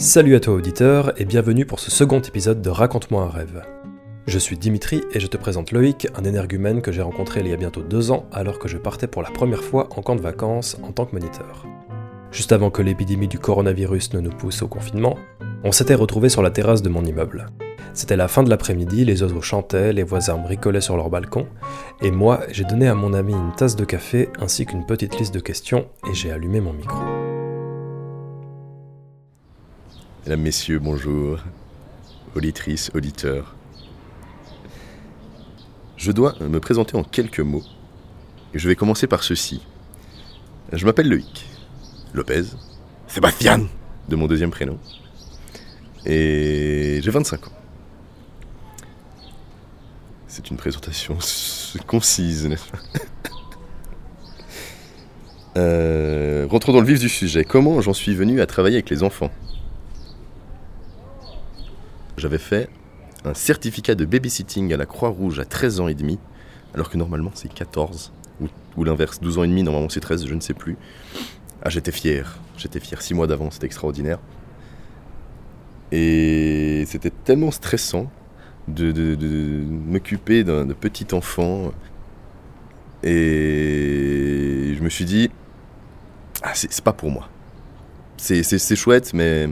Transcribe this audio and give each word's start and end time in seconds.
Salut 0.00 0.34
à 0.34 0.40
toi 0.40 0.54
auditeur 0.54 1.12
et 1.20 1.26
bienvenue 1.26 1.66
pour 1.66 1.78
ce 1.78 1.90
second 1.90 2.22
épisode 2.22 2.62
de 2.62 2.70
Raconte-moi 2.70 3.22
un 3.22 3.28
rêve. 3.28 3.62
Je 4.26 4.38
suis 4.38 4.56
Dimitri 4.56 5.02
et 5.12 5.20
je 5.20 5.26
te 5.26 5.36
présente 5.36 5.72
Loïc, 5.72 6.08
un 6.16 6.24
énergumène 6.24 6.80
que 6.80 6.90
j'ai 6.90 7.02
rencontré 7.02 7.40
il 7.40 7.48
y 7.48 7.52
a 7.52 7.58
bientôt 7.58 7.82
deux 7.82 8.10
ans 8.10 8.24
alors 8.32 8.58
que 8.58 8.66
je 8.66 8.78
partais 8.78 9.08
pour 9.08 9.20
la 9.20 9.30
première 9.30 9.62
fois 9.62 9.90
en 9.94 10.00
camp 10.00 10.16
de 10.16 10.22
vacances 10.22 10.78
en 10.82 10.92
tant 10.92 11.04
que 11.04 11.12
moniteur. 11.12 11.66
Juste 12.32 12.52
avant 12.52 12.70
que 12.70 12.80
l'épidémie 12.80 13.28
du 13.28 13.38
coronavirus 13.38 14.14
ne 14.14 14.20
nous 14.20 14.30
pousse 14.30 14.62
au 14.62 14.68
confinement, 14.68 15.18
on 15.64 15.72
s'était 15.72 15.94
retrouvés 15.94 16.30
sur 16.30 16.40
la 16.40 16.50
terrasse 16.50 16.80
de 16.80 16.88
mon 16.88 17.04
immeuble. 17.04 17.48
C'était 17.92 18.16
la 18.16 18.28
fin 18.28 18.42
de 18.42 18.48
l'après-midi, 18.48 19.04
les 19.04 19.22
oiseaux 19.22 19.42
chantaient, 19.42 19.92
les 19.92 20.02
voisins 20.02 20.38
bricolaient 20.38 20.80
sur 20.80 20.96
leur 20.96 21.10
balcon, 21.10 21.46
et 22.00 22.10
moi, 22.10 22.40
j'ai 22.50 22.64
donné 22.64 22.88
à 22.88 22.94
mon 22.94 23.12
ami 23.12 23.34
une 23.34 23.52
tasse 23.54 23.76
de 23.76 23.84
café 23.84 24.30
ainsi 24.40 24.64
qu'une 24.64 24.86
petite 24.86 25.18
liste 25.18 25.34
de 25.34 25.40
questions 25.40 25.88
et 26.10 26.14
j'ai 26.14 26.32
allumé 26.32 26.62
mon 26.62 26.72
micro. 26.72 27.19
Mesdames, 30.30 30.44
Messieurs, 30.44 30.78
bonjour. 30.78 31.40
Auditrices, 32.36 32.92
auditeurs. 32.94 33.56
Je 35.96 36.12
dois 36.12 36.36
me 36.38 36.60
présenter 36.60 36.96
en 36.96 37.02
quelques 37.02 37.40
mots. 37.40 37.64
Et 38.54 38.60
je 38.60 38.68
vais 38.68 38.76
commencer 38.76 39.08
par 39.08 39.24
ceci. 39.24 39.60
Je 40.72 40.86
m'appelle 40.86 41.08
Loïc. 41.08 41.48
Lopez. 42.14 42.44
Sébastien 43.08 43.66
De 44.08 44.14
mon 44.14 44.28
deuxième 44.28 44.52
prénom. 44.52 44.78
Et 46.06 47.00
j'ai 47.02 47.10
25 47.10 47.48
ans. 47.48 47.52
C'est 50.28 50.48
une 50.48 50.56
présentation 50.58 51.18
concise, 51.88 52.46
n'est-ce 52.46 52.70
pas? 52.70 52.78
Euh, 55.56 56.46
rentrons 56.48 56.72
dans 56.72 56.80
le 56.80 56.86
vif 56.86 57.00
du 57.00 57.08
sujet. 57.08 57.42
Comment 57.42 57.80
j'en 57.80 57.92
suis 57.92 58.14
venu 58.14 58.40
à 58.40 58.46
travailler 58.46 58.76
avec 58.76 58.90
les 58.90 59.02
enfants? 59.02 59.32
J'avais 62.20 62.36
fait 62.38 62.68
un 63.24 63.32
certificat 63.32 63.94
de 63.94 64.04
babysitting 64.04 64.74
à 64.74 64.76
la 64.76 64.84
Croix-Rouge 64.84 65.40
à 65.40 65.46
13 65.46 65.80
ans 65.80 65.88
et 65.88 65.94
demi, 65.94 66.18
alors 66.74 66.90
que 66.90 66.98
normalement 66.98 67.30
c'est 67.34 67.50
14, 67.52 68.12
ou, 68.76 68.84
l'inverse, 68.84 69.20
12 69.20 69.38
ans 69.38 69.44
et 69.44 69.48
demi, 69.48 69.62
normalement 69.62 69.88
c'est 69.88 70.00
13, 70.00 70.26
je 70.26 70.34
ne 70.34 70.40
sais 70.40 70.52
plus. 70.52 70.76
Ah, 71.62 71.70
j'étais 71.70 71.92
fier, 71.92 72.36
j'étais 72.58 72.78
fier, 72.78 73.00
6 73.00 73.14
mois 73.14 73.26
d'avance, 73.26 73.54
c'était 73.54 73.66
extraordinaire. 73.66 74.18
Et 75.92 76.84
c'était 76.86 77.10
tellement 77.10 77.50
stressant 77.50 78.10
de, 78.68 78.92
de- 78.92 79.64
m'occuper 79.64 80.44
d'un 80.44 80.66
petit 80.68 81.06
enfant. 81.14 81.72
Et 83.02 84.74
je 84.76 84.82
me 84.82 84.90
suis 84.90 85.06
dit, 85.06 85.30
ah, 86.42 86.52
c'est 86.54 86.82
pas 86.84 86.92
pour 86.92 87.10
moi. 87.10 87.28
C'est 88.18 88.76
chouette, 88.76 89.12
mais 89.14 89.48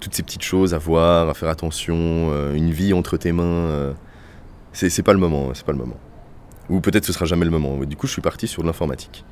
toutes 0.00 0.14
ces 0.14 0.22
petites 0.22 0.42
choses 0.42 0.74
à 0.74 0.78
voir, 0.78 1.28
à 1.28 1.34
faire 1.34 1.48
attention, 1.48 1.96
euh, 1.98 2.54
une 2.54 2.70
vie 2.70 2.92
entre 2.92 3.16
tes 3.16 3.32
mains, 3.32 3.44
euh, 3.44 3.92
c'est 4.72 5.02
pas 5.02 5.12
le 5.12 5.18
moment, 5.18 5.50
c'est 5.54 5.64
pas 5.64 5.72
le 5.72 5.78
moment. 5.78 5.98
Ou 6.68 6.80
peut-être 6.80 7.04
ce 7.04 7.12
sera 7.12 7.26
jamais 7.26 7.44
le 7.44 7.50
moment. 7.50 7.76
Du 7.84 7.96
coup, 7.96 8.06
je 8.06 8.12
suis 8.12 8.22
parti 8.22 8.46
sur 8.46 8.64
l'informatique. 8.64 9.24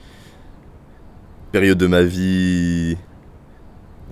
Période 1.52 1.78
de 1.78 1.86
ma 1.86 2.02
vie 2.02 2.96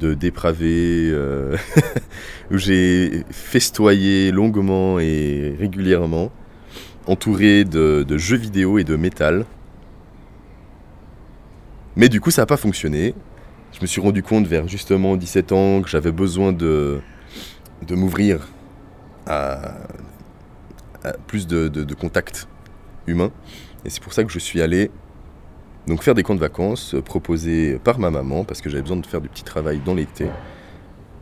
de 0.00 0.14
dépravé, 0.14 1.08
euh, 1.10 1.56
où 2.50 2.58
j'ai 2.58 3.24
festoyé 3.30 4.30
longuement 4.30 4.98
et 4.98 5.56
régulièrement, 5.58 6.30
entouré 7.06 7.64
de, 7.64 8.04
de 8.06 8.18
jeux 8.18 8.36
vidéo 8.36 8.78
et 8.78 8.84
de 8.84 8.96
métal. 8.96 9.44
Mais 11.96 12.08
du 12.08 12.20
coup, 12.20 12.30
ça 12.30 12.42
n'a 12.42 12.46
pas 12.46 12.58
fonctionné. 12.58 13.14
Je 13.77 13.82
me 13.82 13.86
suis 13.86 14.00
rendu 14.00 14.22
compte 14.22 14.46
vers 14.46 14.66
justement 14.69 15.16
17 15.16 15.52
ans 15.52 15.82
que 15.82 15.88
j'avais 15.91 16.10
besoin 16.10 16.50
de, 16.50 17.00
de 17.87 17.94
m'ouvrir 17.94 18.48
à, 19.26 19.75
plus 21.26 21.47
de, 21.47 21.69
de, 21.69 21.84
de 21.84 21.94
contacts 21.94 22.48
humains. 23.06 23.31
Et 23.84 23.91
c'est 23.91 24.03
pour 24.03 24.14
ça 24.14 24.25
que 24.25 24.32
je 24.32 24.38
suis 24.38 24.62
allé 24.62 24.91
donc 25.87 26.03
faire 26.03 26.14
des 26.14 26.22
camps 26.22 26.34
de 26.34 26.41
vacances 26.41 26.94
euh, 26.94 27.03
proposés 27.03 27.78
par 27.78 27.98
ma 27.98 28.10
maman 28.10 28.44
parce 28.44 28.62
que 28.62 28.70
j'avais 28.70 28.81
besoin 28.81 28.97
de 28.97 29.04
faire 29.04 29.20
du 29.20 29.28
petit 29.28 29.44
travail 29.44 29.82
dans 29.84 29.94
l'été. 29.94 30.26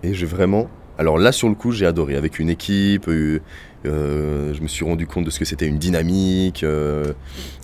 Et 0.05 0.15
j'ai 0.15 0.27
vraiment... 0.27 0.71
Alors 0.97 1.19
là, 1.19 1.33
sur 1.33 1.49
le 1.49 1.57
coup, 1.57 1.73
j'ai 1.73 1.87
adoré. 1.87 2.15
Avec 2.15 2.39
une 2.39 2.49
équipe, 2.49 3.09
euh, 3.09 3.41
euh, 3.85 4.55
je 4.55 4.61
me 4.61 4.69
suis 4.69 4.85
rendu 4.85 5.09
compte 5.09 5.25
de 5.25 5.31
ce 5.31 5.41
que 5.41 5.45
c'était 5.45 5.67
une 5.67 5.79
dynamique, 5.79 6.63
euh, 6.63 7.13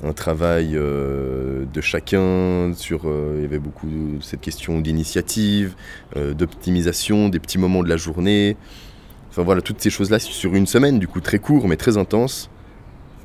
un 0.02 0.12
travail 0.12 0.70
de 0.72 1.80
chacun. 1.80 2.72
Sur, 2.74 3.02
il 3.36 3.42
y 3.42 3.44
avait 3.44 3.60
beaucoup 3.60 3.88
cette 4.20 4.40
question 4.40 4.80
d'initiative, 4.80 5.74
d'optimisation, 6.16 7.28
des 7.28 7.38
petits 7.38 7.58
moments 7.58 7.82
de 7.82 7.88
la 7.88 7.96
journée. 7.96 8.56
Enfin 9.30 9.42
voilà, 9.42 9.62
toutes 9.62 9.80
ces 9.80 9.90
choses-là 9.90 10.18
sur 10.18 10.56
une 10.56 10.66
semaine, 10.66 10.98
du 10.98 11.06
coup 11.06 11.20
très 11.20 11.38
court 11.38 11.68
mais 11.68 11.76
très 11.76 11.96
intense. 11.96 12.50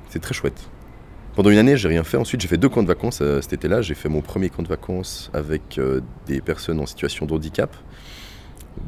C'est 0.10 0.20
très 0.20 0.36
chouette. 0.36 0.70
Pendant 1.36 1.50
une 1.50 1.58
année, 1.58 1.76
j'ai 1.78 1.90
rien 1.90 2.04
fait. 2.04 2.16
Ensuite, 2.16 2.40
j'ai 2.40 2.48
fait 2.48 2.58
deux 2.58 2.70
camps 2.70 2.84
de 2.84 2.88
vacances 2.88 3.24
cet 3.42 3.54
été-là. 3.54 3.82
J'ai 3.82 3.96
fait 3.96 4.08
mon 4.08 4.22
premier 4.22 4.50
camp 4.50 4.62
de 4.62 4.68
vacances 4.68 5.32
avec 5.34 5.80
des 6.28 6.42
personnes 6.42 6.80
en 6.80 6.86
situation 6.86 7.26
de 7.26 7.34
handicap. 7.34 7.76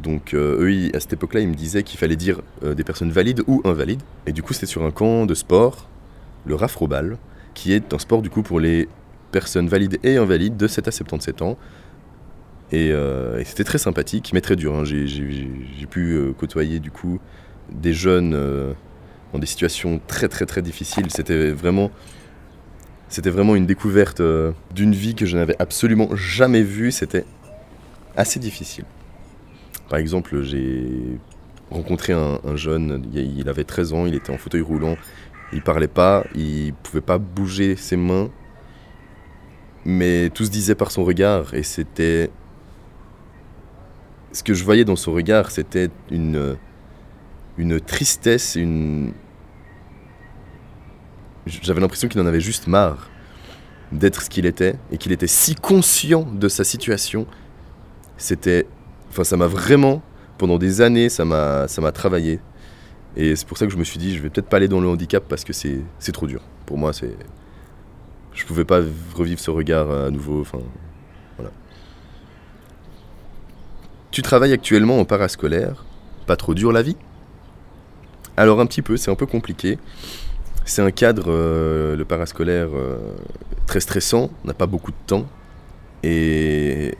Donc, 0.04 0.34
euh, 0.34 0.60
eux, 0.62 0.96
à 0.96 1.00
cette 1.00 1.14
époque-là, 1.14 1.40
ils 1.40 1.48
me 1.48 1.56
disaient 1.56 1.84
qu'il 1.84 1.98
fallait 2.00 2.16
dire 2.18 2.42
euh, 2.64 2.76
des 2.76 2.84
personnes 2.84 3.12
valides 3.12 3.44
ou 3.48 3.62
invalides. 3.66 4.02
Et 4.26 4.32
du 4.32 4.44
coup, 4.44 4.54
c'était 4.54 4.66
sur 4.66 4.84
un 4.84 4.92
camp 4.92 5.26
de 5.26 5.34
sport, 5.34 5.88
le 6.46 6.56
rafrobal, 6.56 7.18
qui 7.54 7.74
est 7.74 7.94
un 7.94 8.00
sport 8.00 8.22
du 8.22 8.30
coup 8.30 8.44
pour 8.44 8.60
les 8.60 8.88
personnes 9.32 9.68
valides 9.68 9.98
et 10.04 10.18
invalides 10.18 10.58
de 10.58 10.68
7 10.68 10.88
à 10.88 10.92
77 10.92 11.42
ans. 11.42 11.58
Et, 12.72 12.90
euh, 12.92 13.40
et 13.40 13.46
c'était 13.46 13.64
très 13.64 13.78
sympathique, 13.78 14.32
mais 14.34 14.42
très 14.42 14.56
dur. 14.58 14.76
hein. 14.76 14.84
J'ai- 14.84 15.08
pu 15.90 16.20
côtoyer 16.38 16.80
du 16.80 16.92
coup 16.92 17.20
des 17.72 17.94
jeunes 17.94 18.38
dans 19.32 19.40
des 19.40 19.46
situations 19.48 20.02
très 20.06 20.28
très 20.28 20.46
très 20.46 20.62
difficiles. 20.62 21.06
C'était 21.10 21.52
vraiment 21.54 21.90
une 23.56 23.66
découverte 23.66 24.22
d'une 24.76 24.94
vie 24.94 25.16
que 25.16 25.26
je 25.26 25.38
n'avais 25.38 25.56
absolument 25.60 26.14
jamais 26.16 26.62
vue. 26.62 26.92
C'était 26.92 27.24
assez 28.18 28.40
difficile. 28.40 28.84
Par 29.90 30.00
exemple, 30.00 30.42
j'ai 30.42 31.20
rencontré 31.72 32.14
un, 32.14 32.40
un 32.44 32.56
jeune, 32.56 33.10
il 33.14 33.48
avait 33.50 33.64
13 33.64 33.94
ans, 33.94 34.06
il 34.06 34.16
était 34.16 34.32
en 34.32 34.38
fauteuil 34.38 34.62
roulant, 34.62 34.98
il 35.54 35.62
parlait 35.62 35.88
pas, 35.88 36.26
il 36.36 36.74
pouvait 36.74 37.02
pas 37.02 37.18
bouger 37.18 37.76
ses 37.76 37.98
mains, 37.98 38.30
mais 39.86 40.30
tout 40.34 40.46
se 40.46 40.50
disait 40.50 40.76
par 40.76 40.92
son 40.92 41.04
regard 41.04 41.54
et 41.54 41.64
c'était... 41.64 42.30
Ce 44.34 44.44
que 44.44 44.54
je 44.54 44.64
voyais 44.64 44.86
dans 44.86 44.98
son 44.98 45.14
regard, 45.14 45.50
c'était 45.50 45.90
une, 46.12 46.58
une 47.58 47.80
tristesse, 47.80 48.56
une, 48.56 49.14
j'avais 51.48 51.80
l'impression 51.80 52.08
qu'il 52.08 52.20
en 52.22 52.26
avait 52.26 52.42
juste 52.42 52.68
marre 52.68 53.10
d'être 53.92 54.22
ce 54.24 54.30
qu'il 54.30 54.46
était 54.46 54.76
et 54.92 54.98
qu'il 54.98 55.12
était 55.12 55.28
si 55.28 55.56
conscient 55.56 56.24
de 56.24 56.48
sa 56.50 56.64
situation. 56.64 57.26
C'était, 58.18 58.68
enfin, 59.10 59.24
ça 59.24 59.38
m'a 59.38 59.48
vraiment, 59.48 60.02
pendant 60.38 60.58
des 60.58 60.82
années, 60.82 61.10
ça 61.10 61.26
m'a, 61.26 61.92
travaillé. 61.94 62.40
Et 63.16 63.36
c'est 63.36 63.48
pour 63.48 63.58
ça 63.58 63.66
que 63.66 63.72
je 63.72 63.78
me 63.78 63.84
suis 63.84 63.98
dit, 63.98 64.16
je 64.16 64.22
vais 64.22 64.30
peut-être 64.30 64.50
pas 64.50 64.58
aller 64.58 64.68
dans 64.68 64.80
le 64.80 64.88
handicap 64.88 65.24
parce 65.28 65.44
que 65.44 65.54
c'est, 65.54 65.80
c'est 66.00 66.12
trop 66.12 66.28
dur. 66.28 66.42
Pour 66.66 66.78
moi, 66.78 66.94
c'est, 66.94 67.16
je 68.34 68.46
pouvais 68.46 68.66
pas 68.66 68.82
revivre 69.16 69.40
ce 69.40 69.50
regard 69.50 69.90
à 69.90 70.12
nouveau. 70.12 70.46
Voilà. 71.38 71.52
Tu 74.12 74.22
travailles 74.22 74.54
actuellement 74.54 75.00
en 75.00 75.06
parascolaire. 75.06 75.86
Pas 76.28 76.36
trop 76.36 76.54
dur 76.54 76.72
la 76.72 76.84
vie? 76.84 76.98
Alors 78.36 78.60
un 78.60 78.68
petit 78.68 78.84
peu, 78.84 78.98
c'est 78.98 79.10
un 79.10 79.16
peu 79.16 79.26
compliqué. 79.26 79.80
C'est 80.66 80.82
un 80.82 80.92
cadre, 80.92 81.26
euh, 81.30 81.96
le 81.96 82.06
parascolaire, 82.06 82.70
euh, 82.76 82.98
très 83.66 83.80
stressant, 83.80 84.30
on 84.44 84.48
n'a 84.48 84.54
pas 84.54 84.68
beaucoup 84.68 84.92
de 84.92 84.98
temps. 85.08 85.26
Et 86.04 86.96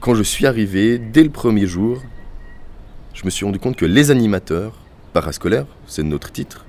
quand 0.00 0.14
je 0.14 0.22
suis 0.22 0.46
arrivé, 0.46 0.98
dès 0.98 1.22
le 1.22 1.30
premier 1.30 1.66
jour, 1.66 2.02
je 3.14 3.24
me 3.24 3.30
suis 3.30 3.44
rendu 3.44 3.58
compte 3.58 3.76
que 3.76 3.84
les 3.84 4.10
animateurs 4.10 4.72
parascolaires, 5.12 5.66
c'est 5.86 6.02
notre 6.02 6.32
titre, 6.32 6.64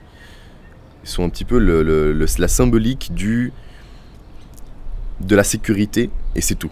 sont 1.03 1.23
un 1.23 1.29
petit 1.29 1.45
peu 1.45 1.57
la 1.57 2.47
symbolique 2.47 3.13
du, 3.13 3.53
de 5.21 5.35
la 5.35 5.43
sécurité, 5.43 6.09
et 6.35 6.41
c'est 6.41 6.55
tout. 6.55 6.71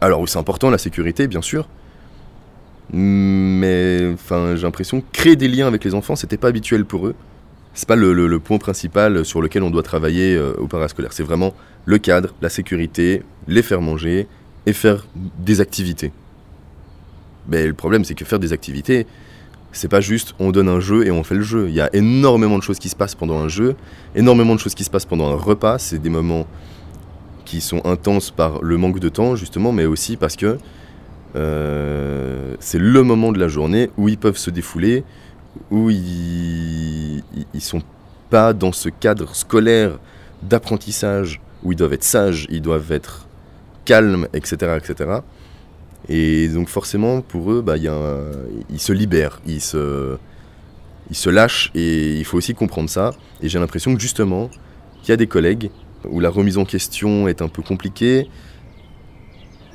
Alors 0.00 0.28
c'est 0.28 0.38
important 0.38 0.70
la 0.70 0.78
sécurité, 0.78 1.26
bien 1.26 1.42
sûr, 1.42 1.68
mais 2.92 4.14
j'ai 4.28 4.62
l'impression 4.62 5.00
que 5.00 5.06
créer 5.12 5.36
des 5.36 5.48
liens 5.48 5.66
avec 5.66 5.82
les 5.82 5.94
enfants, 5.94 6.14
c'était 6.14 6.36
pas 6.36 6.48
habituel 6.48 6.84
pour 6.84 7.06
eux 7.06 7.14
c'est 7.76 7.86
pas 7.86 7.94
le 7.94 8.38
point 8.38 8.56
principal 8.56 9.22
sur 9.26 9.42
lequel 9.42 9.62
on 9.62 9.68
doit 9.70 9.82
travailler 9.82 10.34
euh, 10.34 10.54
au 10.54 10.66
parascolaire. 10.66 11.12
C'est 11.12 11.22
vraiment 11.22 11.52
le 11.84 11.98
cadre, 11.98 12.32
la 12.40 12.48
sécurité, 12.48 13.22
les 13.48 13.62
faire 13.62 13.82
manger 13.82 14.26
et 14.66 14.72
faire 14.72 15.06
des 15.14 15.60
activités. 15.60 16.12
Mais 17.48 17.66
le 17.66 17.74
problème, 17.74 18.04
c'est 18.04 18.14
que 18.14 18.24
faire 18.24 18.40
des 18.40 18.52
activités, 18.52 19.06
c'est 19.72 19.88
pas 19.88 20.00
juste 20.00 20.34
on 20.38 20.50
donne 20.50 20.68
un 20.68 20.80
jeu 20.80 21.06
et 21.06 21.10
on 21.10 21.22
fait 21.22 21.34
le 21.34 21.42
jeu. 21.42 21.68
Il 21.68 21.74
y 21.74 21.80
a 21.80 21.88
énormément 21.94 22.58
de 22.58 22.62
choses 22.62 22.78
qui 22.78 22.88
se 22.88 22.96
passent 22.96 23.14
pendant 23.14 23.38
un 23.38 23.48
jeu, 23.48 23.76
énormément 24.14 24.54
de 24.54 24.60
choses 24.60 24.74
qui 24.74 24.84
se 24.84 24.90
passent 24.90 25.04
pendant 25.04 25.28
un 25.30 25.36
repas. 25.36 25.78
C'est 25.78 25.98
des 25.98 26.08
moments 26.08 26.46
qui 27.44 27.60
sont 27.60 27.84
intenses 27.86 28.30
par 28.30 28.62
le 28.62 28.76
manque 28.76 28.98
de 28.98 29.08
temps, 29.08 29.36
justement, 29.36 29.72
mais 29.72 29.86
aussi 29.86 30.16
parce 30.16 30.34
que 30.34 30.58
euh, 31.36 32.56
c'est 32.58 32.78
le 32.78 33.02
moment 33.02 33.30
de 33.30 33.38
la 33.38 33.48
journée 33.48 33.90
où 33.96 34.08
ils 34.08 34.18
peuvent 34.18 34.38
se 34.38 34.50
défouler, 34.50 35.04
où 35.70 35.90
ils, 35.90 37.22
ils 37.54 37.60
sont 37.60 37.82
pas 38.30 38.52
dans 38.52 38.72
ce 38.72 38.88
cadre 38.88 39.34
scolaire 39.36 39.98
d'apprentissage 40.42 41.40
où 41.62 41.72
ils 41.72 41.76
doivent 41.76 41.92
être 41.92 42.04
sages, 42.04 42.46
ils 42.50 42.62
doivent 42.62 42.90
être 42.92 43.25
calmes, 43.86 44.28
etc., 44.34 44.76
etc. 44.76 45.20
Et 46.08 46.48
donc 46.48 46.68
forcément, 46.68 47.22
pour 47.22 47.50
eux, 47.50 47.62
bah, 47.62 47.76
ils 47.78 48.80
se 48.80 48.92
libèrent, 48.92 49.40
ils 49.46 49.62
se, 49.62 50.18
se 51.10 51.30
lâchent, 51.30 51.70
et 51.74 52.14
il 52.14 52.24
faut 52.24 52.36
aussi 52.36 52.54
comprendre 52.54 52.90
ça. 52.90 53.12
Et 53.40 53.48
j'ai 53.48 53.58
l'impression 53.58 53.94
que 53.94 54.00
justement, 54.00 54.50
qu'il 55.02 55.10
y 55.10 55.12
a 55.12 55.16
des 55.16 55.26
collègues 55.26 55.70
où 56.08 56.20
la 56.20 56.30
remise 56.30 56.58
en 56.58 56.64
question 56.64 57.26
est 57.28 57.42
un 57.42 57.48
peu 57.48 57.62
compliquée, 57.62 58.28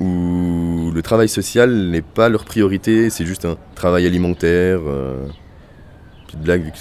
où 0.00 0.90
le 0.94 1.02
travail 1.02 1.28
social 1.28 1.70
n'est 1.90 2.02
pas 2.02 2.28
leur 2.28 2.44
priorité, 2.44 3.10
c'est 3.10 3.26
juste 3.26 3.44
un 3.44 3.56
travail 3.74 4.06
alimentaire. 4.06 4.80
Euh, 4.86 5.26
petite 6.26 6.40
blague, 6.40 6.64
vu 6.64 6.72
que 6.72 6.78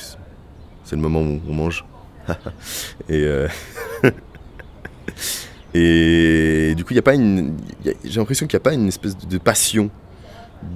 c'est 0.83 0.95
le 0.95 1.01
moment 1.01 1.21
où 1.21 1.41
on 1.47 1.53
mange. 1.53 1.85
et, 3.09 3.23
euh, 3.23 3.47
et 5.73 6.73
du 6.75 6.83
coup, 6.83 6.93
il 6.93 6.99
a 6.99 7.01
pas 7.01 7.15
une. 7.15 7.55
J'ai 8.03 8.19
l'impression 8.19 8.45
qu'il 8.47 8.57
n'y 8.57 8.61
a 8.61 8.63
pas 8.63 8.73
une 8.73 8.87
espèce 8.87 9.17
de 9.17 9.37
passion 9.37 9.89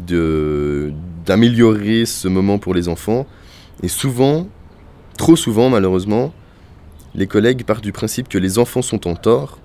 de 0.08 0.94
d'améliorer 1.26 2.06
ce 2.06 2.28
moment 2.28 2.60
pour 2.60 2.74
les 2.74 2.88
enfants. 2.88 3.26
Et 3.84 3.88
souvent, 3.88 4.48
trop 5.18 5.36
souvent 5.36 5.70
malheureusement, 5.70 6.34
les 7.14 7.28
collègues 7.28 7.66
partent 7.66 7.84
du 7.84 7.92
principe 7.92 8.30
que 8.30 8.38
les 8.38 8.58
enfants 8.58 8.82
sont 8.82 9.08
en 9.08 9.16
tort. 9.16 9.60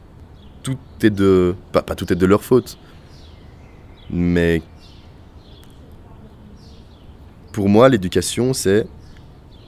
Tout 0.62 0.78
est 1.02 1.10
de. 1.10 1.54
Pas, 1.72 1.82
pas 1.82 1.94
tout 1.94 2.12
est 2.12 2.16
de 2.16 2.26
leur 2.26 2.42
faute. 2.42 2.78
Mais. 4.10 4.62
Pour 7.52 7.68
moi, 7.68 7.88
l'éducation, 7.88 8.52
c'est 8.52 8.86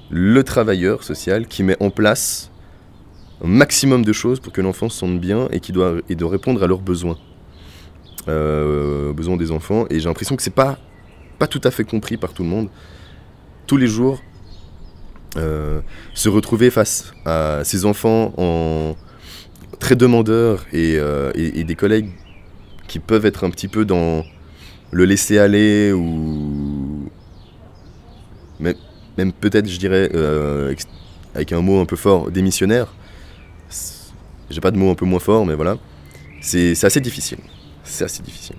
le 0.08 0.44
travailleur 0.44 1.02
social 1.02 1.46
qui 1.46 1.62
met 1.62 1.76
en 1.80 1.90
place 1.90 2.51
un 3.42 3.48
maximum 3.48 4.04
de 4.04 4.12
choses 4.12 4.40
pour 4.40 4.52
que 4.52 4.60
l'enfant 4.60 4.88
se 4.88 4.98
sente 4.98 5.20
bien 5.20 5.48
et 5.50 5.60
qui 5.60 5.72
doit, 5.72 5.96
et 6.08 6.14
de 6.14 6.24
répondre 6.24 6.62
à 6.62 6.66
leurs 6.66 6.80
besoins. 6.80 7.18
Euh, 8.28 9.12
besoins 9.12 9.36
des 9.36 9.50
enfants. 9.50 9.86
Et 9.90 9.98
j'ai 9.98 10.08
l'impression 10.08 10.36
que 10.36 10.42
c'est 10.42 10.50
pas, 10.50 10.78
pas 11.38 11.48
tout 11.48 11.60
à 11.64 11.70
fait 11.70 11.84
compris 11.84 12.16
par 12.16 12.32
tout 12.32 12.44
le 12.44 12.48
monde. 12.48 12.68
Tous 13.66 13.76
les 13.76 13.88
jours, 13.88 14.20
euh, 15.36 15.80
se 16.14 16.28
retrouver 16.28 16.70
face 16.70 17.12
à 17.24 17.62
ces 17.64 17.84
enfants 17.84 18.32
en 18.36 18.94
très 19.80 19.96
demandeurs 19.96 20.64
euh, 20.74 21.32
et, 21.34 21.60
et, 21.60 21.64
des 21.64 21.74
collègues 21.74 22.10
qui 22.86 23.00
peuvent 23.00 23.26
être 23.26 23.42
un 23.42 23.50
petit 23.50 23.66
peu 23.66 23.84
dans 23.84 24.24
le 24.92 25.04
laisser 25.04 25.38
aller 25.38 25.90
ou 25.92 27.10
même, 28.60 28.74
même 29.16 29.32
peut-être 29.32 29.68
je 29.68 29.78
dirais 29.78 30.10
avec 31.34 31.52
un 31.52 31.62
mot 31.62 31.80
un 31.80 31.86
peu 31.86 31.96
fort 31.96 32.30
démissionnaire 32.30 32.94
j'ai 34.50 34.60
pas 34.60 34.70
de 34.70 34.78
mot 34.78 34.90
un 34.90 34.94
peu 34.94 35.06
moins 35.06 35.20
fort 35.20 35.46
mais 35.46 35.54
voilà. 35.54 35.78
C'est 36.40 36.84
assez 36.84 37.00
difficile. 37.00 37.38
C'est 37.84 38.04
assez 38.04 38.22
difficile. 38.22 38.56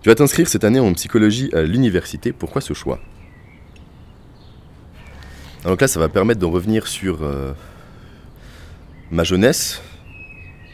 Tu 0.00 0.08
vas 0.08 0.14
t'inscrire 0.14 0.48
cette 0.48 0.64
année 0.64 0.78
en 0.78 0.92
psychologie 0.94 1.50
à 1.52 1.62
l'université. 1.62 2.32
Pourquoi 2.32 2.60
ce 2.60 2.72
choix? 2.72 3.00
Donc 5.64 5.80
là, 5.80 5.88
ça 5.88 5.98
va 5.98 6.08
permettre 6.08 6.40
de 6.40 6.46
revenir 6.46 6.86
sur 6.86 7.22
euh, 7.22 7.52
ma 9.10 9.24
jeunesse, 9.24 9.82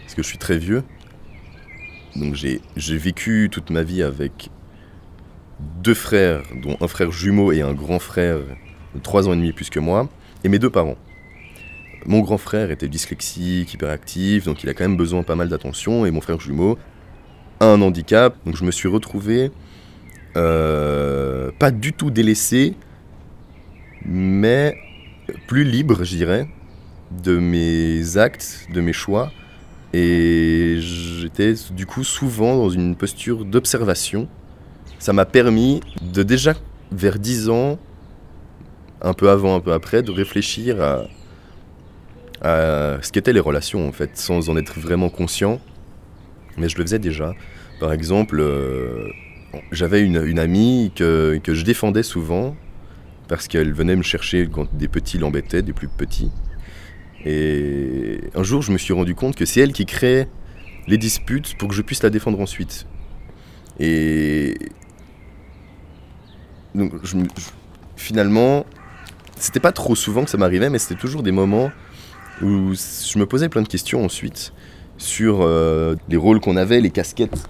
parce 0.03 0.15
que 0.15 0.23
je 0.23 0.29
suis 0.29 0.39
très 0.39 0.59
vieux. 0.59 0.83
Donc 2.17 2.35
j'ai 2.35 2.61
vécu 2.99 3.49
toute 3.51 3.71
ma 3.71 3.83
vie 3.83 4.03
avec 4.03 4.51
deux 5.83 5.95
frères, 5.95 6.43
dont 6.63 6.77
un 6.81 6.89
frère 6.89 7.11
jumeau 7.11 7.51
et 7.51 7.63
un 7.63 7.73
grand 7.73 7.99
frère 7.99 8.39
de 8.95 9.01
3 9.01 9.29
ans 9.29 9.33
et 9.33 9.37
demi 9.37 9.53
plus 9.53 9.71
que 9.71 9.81
moi, 9.81 10.09
et 10.45 10.49
mes 10.49 10.59
deux 10.59 10.71
parents. 10.71 10.97
Mon 12.07 12.21
grand 12.21 12.39
frère 12.39 12.71
était 12.71 12.89
dyslexique, 12.89 13.73
hyperactif, 13.75 14.45
donc 14.45 14.63
il 14.63 14.69
a 14.69 14.75
quand 14.75 14.85
même 14.85 14.97
besoin 14.97 15.23
pas 15.23 15.37
mal 15.37 15.49
d'attention, 15.49 16.05
et 16.05 16.11
mon 16.11 16.21
frère 16.21 16.41
jumeau 16.41 16.79
a 17.61 17.67
un 17.67 17.81
handicap, 17.81 18.37
donc 18.45 18.57
je 18.57 18.65
me 18.65 18.71
suis 18.71 18.89
retrouvé 18.89 19.51
euh, 20.37 21.51
pas 21.59 21.71
du 21.71 21.93
tout 21.93 22.11
délaissé, 22.11 22.75
mais 24.05 24.77
plus 25.47 25.65
libre, 25.65 26.05
je 26.05 26.17
dirais, 26.17 26.49
de 27.23 27.39
mes 27.39 28.17
actes, 28.17 28.67
de 28.73 28.81
mes 28.81 28.93
choix. 28.93 29.31
Et 29.93 30.79
j'étais 30.81 31.55
du 31.71 31.87
coup 31.87 32.03
souvent 32.03 32.57
dans 32.57 32.71
une 32.71 32.97
posture 32.97 33.45
d'observation. 33.45 34.29
Ça 34.99 35.13
m'a 35.13 35.25
permis 35.25 35.81
de 36.03 36.23
déjà, 36.23 36.55
vers 36.91 37.19
10 37.19 37.49
ans, 37.49 37.79
un 39.01 39.13
peu 39.13 39.31
avant, 39.31 39.55
un 39.55 39.61
peu 39.61 39.73
après, 39.73 40.03
de 40.03 40.11
réfléchir 40.11 40.83
à, 40.83 41.05
ce 42.43 43.13
qu'étaient 43.13 43.33
les 43.33 43.41
relations 43.41 43.89
en 43.89 43.93
fait, 43.93 44.17
sans 44.17 44.51
en 44.51 44.57
être 44.57 44.79
vraiment 44.79 45.11
conscient. 45.11 45.61
Mais 46.57 46.69
je 46.69 46.77
le 46.79 46.85
faisais 46.85 46.99
déjà. 46.99 47.35
Par 47.81 47.93
exemple, 47.93 48.39
euh, 48.41 49.09
j'avais 49.73 50.01
une, 50.03 50.39
amie 50.39 50.93
que, 50.95 51.41
que 51.43 51.55
je 51.55 51.65
défendais 51.65 52.03
souvent, 52.03 52.57
parce 53.29 53.49
qu'elle 53.49 53.73
venait 53.73 53.97
me 53.97 54.03
chercher 54.03 54.49
quand 54.51 54.73
des 54.75 54.89
petits 54.89 55.19
l'embêtaient, 55.19 55.63
des 55.63 55.73
plus 55.73 55.89
petits. 55.89 56.31
Et 57.25 58.21
un 58.35 58.43
jour, 58.43 58.63
je 58.63 58.71
me 58.71 58.79
suis 58.79 58.93
rendu 58.93 59.15
compte 59.15 59.35
que 59.35 59.45
c'est 59.45 59.61
elle 59.61 59.73
qui 59.73 59.87
créait 59.87 60.29
les 60.87 60.99
disputes 60.99 61.57
pour 61.57 61.69
que 61.69 61.75
je 61.75 61.83
puisse 61.83 62.03
la 62.03 62.11
défendre 62.11 62.39
ensuite. 62.41 62.87
Et 63.81 64.57
donc, 66.75 66.93
finalement, 67.97 68.67
c'était 69.37 69.61
pas 69.61 69.73
trop 69.73 69.95
souvent 69.95 70.25
que 70.25 70.31
ça 70.31 70.37
m'arrivait, 70.37 70.71
mais 70.71 70.79
c'était 70.79 71.01
toujours 71.01 71.23
des 71.23 71.33
moments 71.33 71.71
où 72.43 72.75
je 72.75 73.19
me 73.19 73.27
posais 73.27 73.49
plein 73.49 73.63
de 73.63 73.69
questions 73.69 74.05
ensuite 74.05 74.53
sur 74.99 75.43
euh, 75.43 75.97
les 76.09 76.17
rôles 76.17 76.41
qu'on 76.41 76.57
avait, 76.57 76.81
les 76.81 76.91
casquettes 76.91 77.49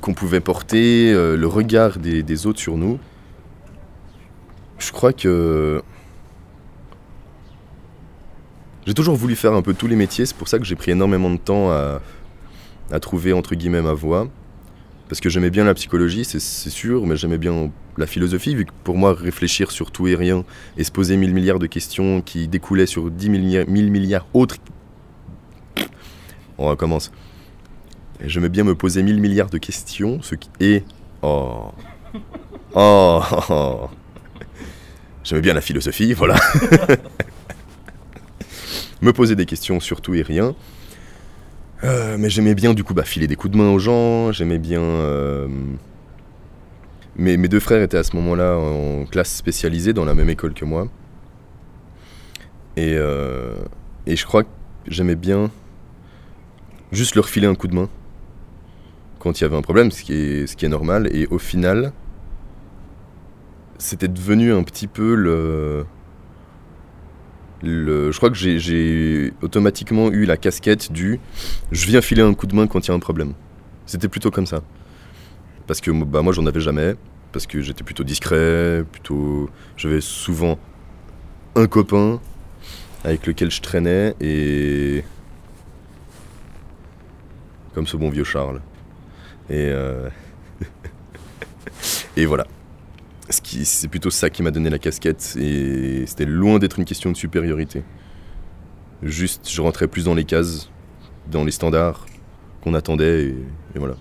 qu'on 0.00 0.14
pouvait 0.14 0.40
porter, 0.40 1.12
euh, 1.12 1.36
le 1.36 1.46
regard 1.46 1.98
des 1.98 2.46
autres 2.46 2.58
sur 2.58 2.76
nous. 2.76 2.98
Je 4.82 4.90
crois 4.90 5.12
que. 5.12 5.80
J'ai 8.84 8.94
toujours 8.94 9.14
voulu 9.14 9.36
faire 9.36 9.52
un 9.52 9.62
peu 9.62 9.74
tous 9.74 9.86
les 9.86 9.94
métiers, 9.94 10.26
c'est 10.26 10.36
pour 10.36 10.48
ça 10.48 10.58
que 10.58 10.64
j'ai 10.64 10.74
pris 10.74 10.90
énormément 10.90 11.30
de 11.30 11.36
temps 11.36 11.70
à, 11.70 12.00
trouver 13.00 13.32
entre 13.32 13.54
guillemets 13.54 13.80
ma 13.80 13.92
voie. 13.92 14.26
Parce 15.12 15.20
que 15.20 15.28
j'aimais 15.28 15.50
bien 15.50 15.64
la 15.64 15.74
psychologie, 15.74 16.24
c'est 16.24 16.40
sûr, 16.40 17.06
mais 17.06 17.18
j'aimais 17.18 17.36
bien 17.36 17.70
la 17.98 18.06
philosophie, 18.06 18.54
vu 18.54 18.64
que 18.64 18.70
pour 18.82 18.96
moi, 18.96 19.12
réfléchir 19.12 19.70
sur 19.70 19.90
tout 19.90 20.08
et 20.08 20.14
rien 20.14 20.42
et 20.78 20.84
se 20.84 20.90
poser 20.90 21.18
mille 21.18 21.34
milliards 21.34 21.58
de 21.58 21.66
questions 21.66 22.22
qui 22.22 22.48
découlaient 22.48 22.86
sur 22.86 23.10
dix 23.10 23.28
milliards, 23.28 23.68
mille 23.68 23.90
milliards 23.90 24.26
autres. 24.32 24.56
On 26.56 26.66
recommence. 26.66 27.12
J'aimais 28.24 28.48
bien 28.48 28.64
me 28.64 28.74
poser 28.74 29.02
mille 29.02 29.20
milliards 29.20 29.50
de 29.50 29.58
questions, 29.58 30.22
ce 30.22 30.34
qui 30.34 30.48
est. 30.60 30.82
Oh. 31.20 31.72
Oh. 32.74 33.90
J'aimais 35.24 35.42
bien 35.42 35.52
la 35.52 35.60
philosophie, 35.60 36.14
voilà. 36.14 36.36
Me 39.02 39.12
poser 39.12 39.36
des 39.36 39.44
questions 39.44 39.78
sur 39.78 40.00
tout 40.00 40.14
et 40.14 40.22
rien. 40.22 40.54
Euh, 41.84 42.16
mais 42.18 42.30
j'aimais 42.30 42.54
bien 42.54 42.74
du 42.74 42.84
coup 42.84 42.94
bah, 42.94 43.02
filer 43.02 43.26
des 43.26 43.34
coups 43.36 43.52
de 43.52 43.58
main 43.58 43.70
aux 43.70 43.78
gens, 43.78 44.32
j'aimais 44.32 44.58
bien... 44.58 44.80
Euh, 44.80 45.48
mes, 47.16 47.36
deux 47.36 47.60
frères 47.60 47.82
étaient 47.82 47.98
à 47.98 48.04
ce 48.04 48.16
moment-là 48.16 48.56
en 48.56 49.04
classe 49.04 49.34
spécialisée 49.34 49.92
dans 49.92 50.04
la 50.04 50.14
même 50.14 50.30
école 50.30 50.54
que 50.54 50.64
moi. 50.64 50.88
Et, 52.76 52.94
euh, 52.96 53.54
et 54.06 54.16
je 54.16 54.24
crois 54.24 54.44
que 54.44 54.48
j'aimais 54.86 55.16
bien 55.16 55.50
juste 56.90 57.14
leur 57.14 57.28
filer 57.28 57.46
un 57.46 57.54
coup 57.54 57.68
de 57.68 57.74
main 57.74 57.88
quand 59.18 59.40
il 59.40 59.44
y 59.44 59.44
avait 59.44 59.56
un 59.56 59.62
problème, 59.62 59.90
ce 59.90 60.02
qui 60.02 60.14
est, 60.14 60.46
ce 60.46 60.56
qui 60.56 60.64
est 60.64 60.68
normal. 60.68 61.08
Et 61.14 61.26
au 61.28 61.38
final, 61.38 61.92
c'était 63.78 64.08
devenu 64.08 64.52
un 64.52 64.64
petit 64.64 64.88
peu 64.88 65.14
le. 65.14 65.84
Le, 67.62 68.10
je 68.10 68.16
crois 68.16 68.30
que 68.30 68.36
j'ai 68.36 69.32
automatiquement 69.40 70.10
eu 70.10 70.24
la 70.24 70.36
casquette 70.36 70.90
du 70.90 71.20
je 71.70 71.86
viens 71.86 72.00
filer 72.00 72.22
un 72.22 72.34
coup 72.34 72.46
de 72.46 72.56
main 72.56 72.66
quand 72.66 72.86
il 72.86 72.88
y 72.88 72.90
a 72.90 72.94
un 72.94 73.00
problème. 73.00 73.34
C'était 73.86 74.08
plutôt 74.08 74.30
comme 74.30 74.46
ça. 74.46 74.62
Parce 75.66 75.80
que 75.80 75.90
bah, 75.90 76.22
moi 76.22 76.32
j'en 76.32 76.46
avais 76.46 76.60
jamais, 76.60 76.96
parce 77.30 77.46
que 77.46 77.60
j'étais 77.60 77.84
plutôt 77.84 78.04
discret, 78.04 78.84
plutôt. 78.90 79.48
J'avais 79.76 80.00
souvent 80.00 80.58
un 81.54 81.66
copain 81.66 82.20
avec 83.04 83.26
lequel 83.26 83.50
je 83.50 83.60
traînais 83.60 84.14
et. 84.20 85.04
Comme 87.74 87.86
ce 87.86 87.96
bon 87.96 88.10
vieux 88.10 88.24
Charles. 88.24 88.60
Et. 89.48 89.68
Euh, 89.68 90.08
et 92.16 92.26
voilà 92.26 92.46
c'est 93.64 93.88
plutôt 93.88 94.10
ça 94.10 94.30
qui 94.30 94.42
m'a 94.42 94.50
donné 94.50 94.70
la 94.70 94.78
casquette 94.78 95.36
et 95.38 96.04
c'était 96.06 96.24
loin 96.24 96.58
d'être 96.58 96.78
une 96.78 96.84
question 96.84 97.10
de 97.10 97.16
supériorité. 97.16 97.82
Juste, 99.02 99.48
je 99.50 99.60
rentrais 99.60 99.88
plus 99.88 100.04
dans 100.04 100.14
les 100.14 100.24
cases, 100.24 100.70
dans 101.30 101.44
les 101.44 101.50
standards 101.50 102.06
qu'on 102.62 102.74
attendait 102.74 103.34
et, 103.74 103.78
voilà. 103.78 103.96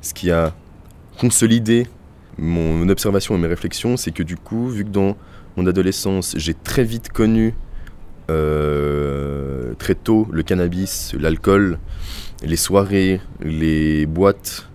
ce 0.00 0.14
qui 0.14 0.30
a 0.30 0.54
consolidé 1.18 1.86
mon 2.38 2.88
observation 2.88 3.34
et 3.34 3.38
mes 3.38 3.46
réflexions, 3.46 3.96
c'est 3.96 4.10
que 4.10 4.22
du 4.22 4.36
coup, 4.36 4.68
vu 4.68 4.84
que 4.84 4.90
dans 4.90 5.16
mon 5.56 5.66
adolescence, 5.66 6.34
j'ai 6.36 6.54
très 6.54 6.84
vite 6.84 7.10
connu 7.10 7.54
euh, 8.28 9.74
très 9.78 9.94
tôt 9.94 10.26
le 10.30 10.42
cannabis, 10.42 11.14
l'alcool, 11.18 11.78
les 12.42 12.56
soirées, 12.56 13.20
les 13.40 14.06
boîtes. 14.06 14.68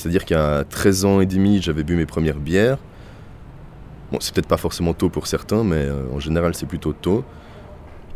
C'est-à-dire 0.00 0.24
qu'à 0.24 0.64
13 0.64 1.04
ans 1.04 1.20
et 1.20 1.26
demi, 1.26 1.60
j'avais 1.60 1.84
bu 1.84 1.94
mes 1.94 2.06
premières 2.06 2.38
bières. 2.38 2.78
Bon, 4.10 4.16
c'est 4.18 4.34
peut-être 4.34 4.48
pas 4.48 4.56
forcément 4.56 4.94
tôt 4.94 5.10
pour 5.10 5.26
certains, 5.26 5.62
mais 5.62 5.76
euh, 5.76 6.04
en 6.14 6.18
général, 6.18 6.54
c'est 6.54 6.64
plutôt 6.64 6.94
tôt. 6.94 7.22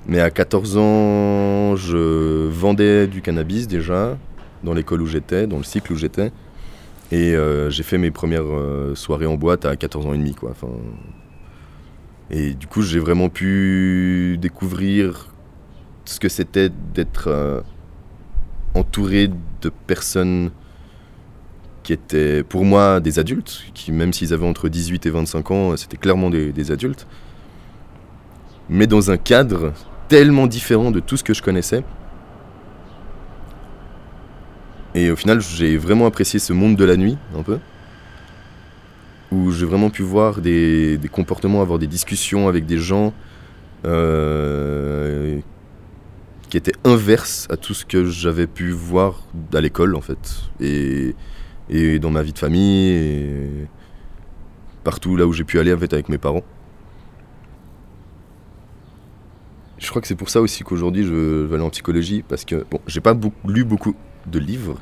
Mais 0.06 0.18
à 0.18 0.30
14 0.30 0.78
ans, 0.78 1.76
je 1.76 2.48
vendais 2.48 3.06
du 3.06 3.20
cannabis 3.20 3.68
déjà, 3.68 4.16
dans 4.62 4.72
l'école 4.72 5.02
où 5.02 5.06
j'étais, 5.06 5.46
dans 5.46 5.58
le 5.58 5.62
cycle 5.62 5.92
où 5.92 5.96
j'étais. 5.96 6.32
Et 7.12 7.36
euh, 7.36 7.68
j'ai 7.68 7.82
fait 7.82 7.98
mes 7.98 8.10
premières 8.10 8.44
euh, 8.46 8.94
soirées 8.94 9.26
en 9.26 9.36
boîte 9.36 9.66
à 9.66 9.76
14 9.76 10.06
ans 10.06 10.14
et 10.14 10.18
demi, 10.18 10.34
quoi. 10.34 10.54
Et 12.30 12.54
du 12.54 12.66
coup, 12.66 12.80
j'ai 12.80 12.98
vraiment 12.98 13.28
pu 13.28 14.38
découvrir 14.40 15.28
ce 16.06 16.18
que 16.18 16.30
c'était 16.30 16.70
d'être 16.94 17.62
entouré 18.74 19.28
de 19.60 19.68
personnes 19.86 20.50
qui 21.84 21.92
étaient 21.92 22.42
pour 22.42 22.64
moi 22.64 22.98
des 22.98 23.20
adultes, 23.20 23.66
qui 23.74 23.92
même 23.92 24.12
s'ils 24.12 24.32
avaient 24.32 24.46
entre 24.46 24.68
18 24.68 25.06
et 25.06 25.10
25 25.10 25.50
ans, 25.52 25.76
c'était 25.76 25.98
clairement 25.98 26.30
des, 26.30 26.70
adultes, 26.72 27.06
mais 28.68 28.88
dans 28.88 29.10
un 29.10 29.18
cadre 29.18 29.72
tellement 30.08 30.48
différent 30.48 30.90
de 30.90 30.98
tout 30.98 31.16
ce 31.16 31.22
que 31.22 31.34
je 31.34 31.42
connaissais. 31.42 31.84
Et 34.96 35.10
au 35.10 35.16
final, 35.16 35.40
j'ai 35.40 35.76
vraiment 35.76 36.06
apprécié 36.06 36.38
ce 36.38 36.52
monde 36.52 36.76
de 36.76 36.84
la 36.84 36.96
nuit, 36.96 37.18
un 37.36 37.42
peu, 37.42 37.58
où 39.30 39.50
j'ai 39.50 39.66
vraiment 39.66 39.90
pu 39.90 40.02
voir 40.02 40.40
des, 40.40 40.98
comportements, 41.12 41.60
avoir 41.60 41.78
des 41.78 41.88
discussions 41.88 42.48
avec 42.48 42.64
des 42.64 42.78
gens 42.78 43.12
euh, 43.84 45.40
qui 46.48 46.56
étaient 46.56 46.76
inverses 46.84 47.46
à 47.50 47.56
tout 47.56 47.74
ce 47.74 47.84
que 47.84 48.06
j'avais 48.06 48.46
pu 48.46 48.70
voir 48.70 49.24
à 49.52 49.60
l'école, 49.60 49.96
en 49.96 50.00
fait. 50.00 50.44
Et 51.70 51.98
dans 51.98 52.10
ma 52.10 52.22
vie 52.22 52.32
de 52.32 52.38
famille, 52.38 52.88
et 52.90 53.66
partout 54.82 55.16
là 55.16 55.26
où 55.26 55.32
j'ai 55.32 55.44
pu 55.44 55.58
aller 55.58 55.72
en 55.72 55.78
fait, 55.78 55.92
avec 55.92 56.08
mes 56.08 56.18
parents. 56.18 56.44
Je 59.78 59.90
crois 59.90 60.00
que 60.00 60.08
c'est 60.08 60.14
pour 60.14 60.30
ça 60.30 60.40
aussi 60.40 60.62
qu'aujourd'hui 60.62 61.04
je 61.04 61.12
veux 61.12 61.54
aller 61.54 61.64
en 61.64 61.70
psychologie, 61.70 62.24
parce 62.26 62.44
que 62.44 62.64
bon, 62.70 62.80
j'ai 62.86 63.00
pas 63.00 63.16
lu 63.46 63.64
beaucoup 63.64 63.94
de 64.26 64.38
livres. 64.38 64.78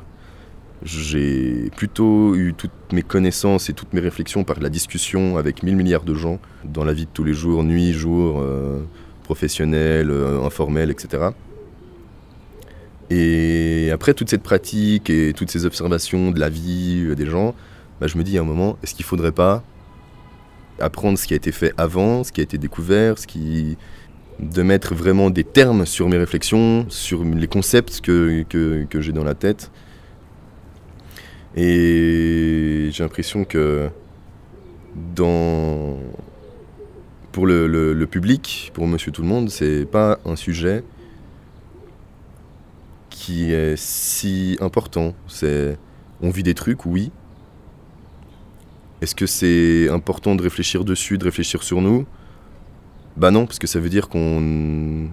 J'ai 0.83 1.69
plutôt 1.77 2.35
eu 2.35 2.53
toutes 2.53 2.71
mes 2.91 3.03
connaissances 3.03 3.69
et 3.69 3.73
toutes 3.73 3.93
mes 3.93 4.01
réflexions 4.01 4.43
par 4.43 4.59
la 4.59 4.69
discussion 4.69 5.37
avec 5.37 5.63
mille 5.63 5.77
milliards 5.77 6.03
de 6.03 6.13
gens 6.13 6.39
dans 6.65 6.83
la 6.83 6.93
vie 6.93 7.05
de 7.05 7.11
tous 7.13 7.23
les 7.23 7.33
jours, 7.33 7.63
nuit, 7.63 7.93
jour, 7.93 8.41
euh, 8.41 8.83
professionnel, 9.23 10.11
euh, 10.11 10.43
informel, 10.43 10.91
etc. 10.91 11.29
Et 13.09 13.89
après 13.91 14.13
toute 14.13 14.29
cette 14.29 14.43
pratique 14.43 15.09
et 15.09 15.33
toutes 15.33 15.51
ces 15.51 15.65
observations 15.65 16.31
de 16.31 16.39
la 16.39 16.49
vie 16.49 17.03
euh, 17.05 17.15
des 17.15 17.25
gens, 17.25 17.53
bah, 17.99 18.07
je 18.07 18.17
me 18.17 18.23
dis 18.23 18.37
à 18.37 18.41
un 18.41 18.45
moment, 18.45 18.77
est-ce 18.81 18.95
qu'il 18.95 19.03
ne 19.03 19.07
faudrait 19.07 19.31
pas 19.31 19.63
apprendre 20.79 21.17
ce 21.17 21.27
qui 21.27 21.33
a 21.33 21.37
été 21.37 21.51
fait 21.51 21.73
avant, 21.77 22.23
ce 22.23 22.31
qui 22.31 22.41
a 22.41 22.43
été 22.43 22.57
découvert, 22.57 23.17
ce 23.17 23.27
qui... 23.27 23.77
de 24.39 24.63
mettre 24.63 24.95
vraiment 24.95 25.29
des 25.29 25.43
termes 25.43 25.85
sur 25.85 26.09
mes 26.09 26.17
réflexions, 26.17 26.85
sur 26.89 27.23
les 27.23 27.47
concepts 27.47 28.01
que, 28.01 28.43
que, 28.49 28.85
que 28.89 28.99
j'ai 28.99 29.11
dans 29.11 29.23
la 29.23 29.35
tête. 29.35 29.69
Et 31.55 32.89
j'ai 32.91 33.03
l'impression 33.03 33.45
que 33.45 33.89
dans... 35.15 35.99
pour 37.31 37.45
le, 37.45 37.67
le, 37.67 37.93
le 37.93 38.07
public, 38.07 38.71
pour 38.73 38.87
Monsieur 38.87 39.11
Tout 39.11 39.21
le 39.21 39.27
Monde, 39.27 39.49
c'est 39.51 39.85
pas 39.85 40.17
un 40.25 40.35
sujet 40.35 40.83
qui 43.23 43.53
est 43.53 43.77
si 43.77 44.57
important. 44.59 45.13
C'est, 45.27 45.77
on 46.21 46.29
vit 46.29 46.43
des 46.43 46.53
trucs, 46.53 46.85
oui. 46.85 47.09
Est-ce 49.01 49.15
que 49.15 49.25
c'est 49.25 49.87
important 49.89 50.35
de 50.35 50.43
réfléchir 50.43 50.83
dessus, 50.83 51.17
de 51.17 51.23
réfléchir 51.23 51.63
sur 51.63 51.81
nous? 51.81 52.05
Bah 53.15 53.31
non, 53.31 53.45
parce 53.45 53.59
que 53.59 53.67
ça 53.67 53.79
veut 53.79 53.89
dire 53.89 54.09
qu'on 54.09 55.07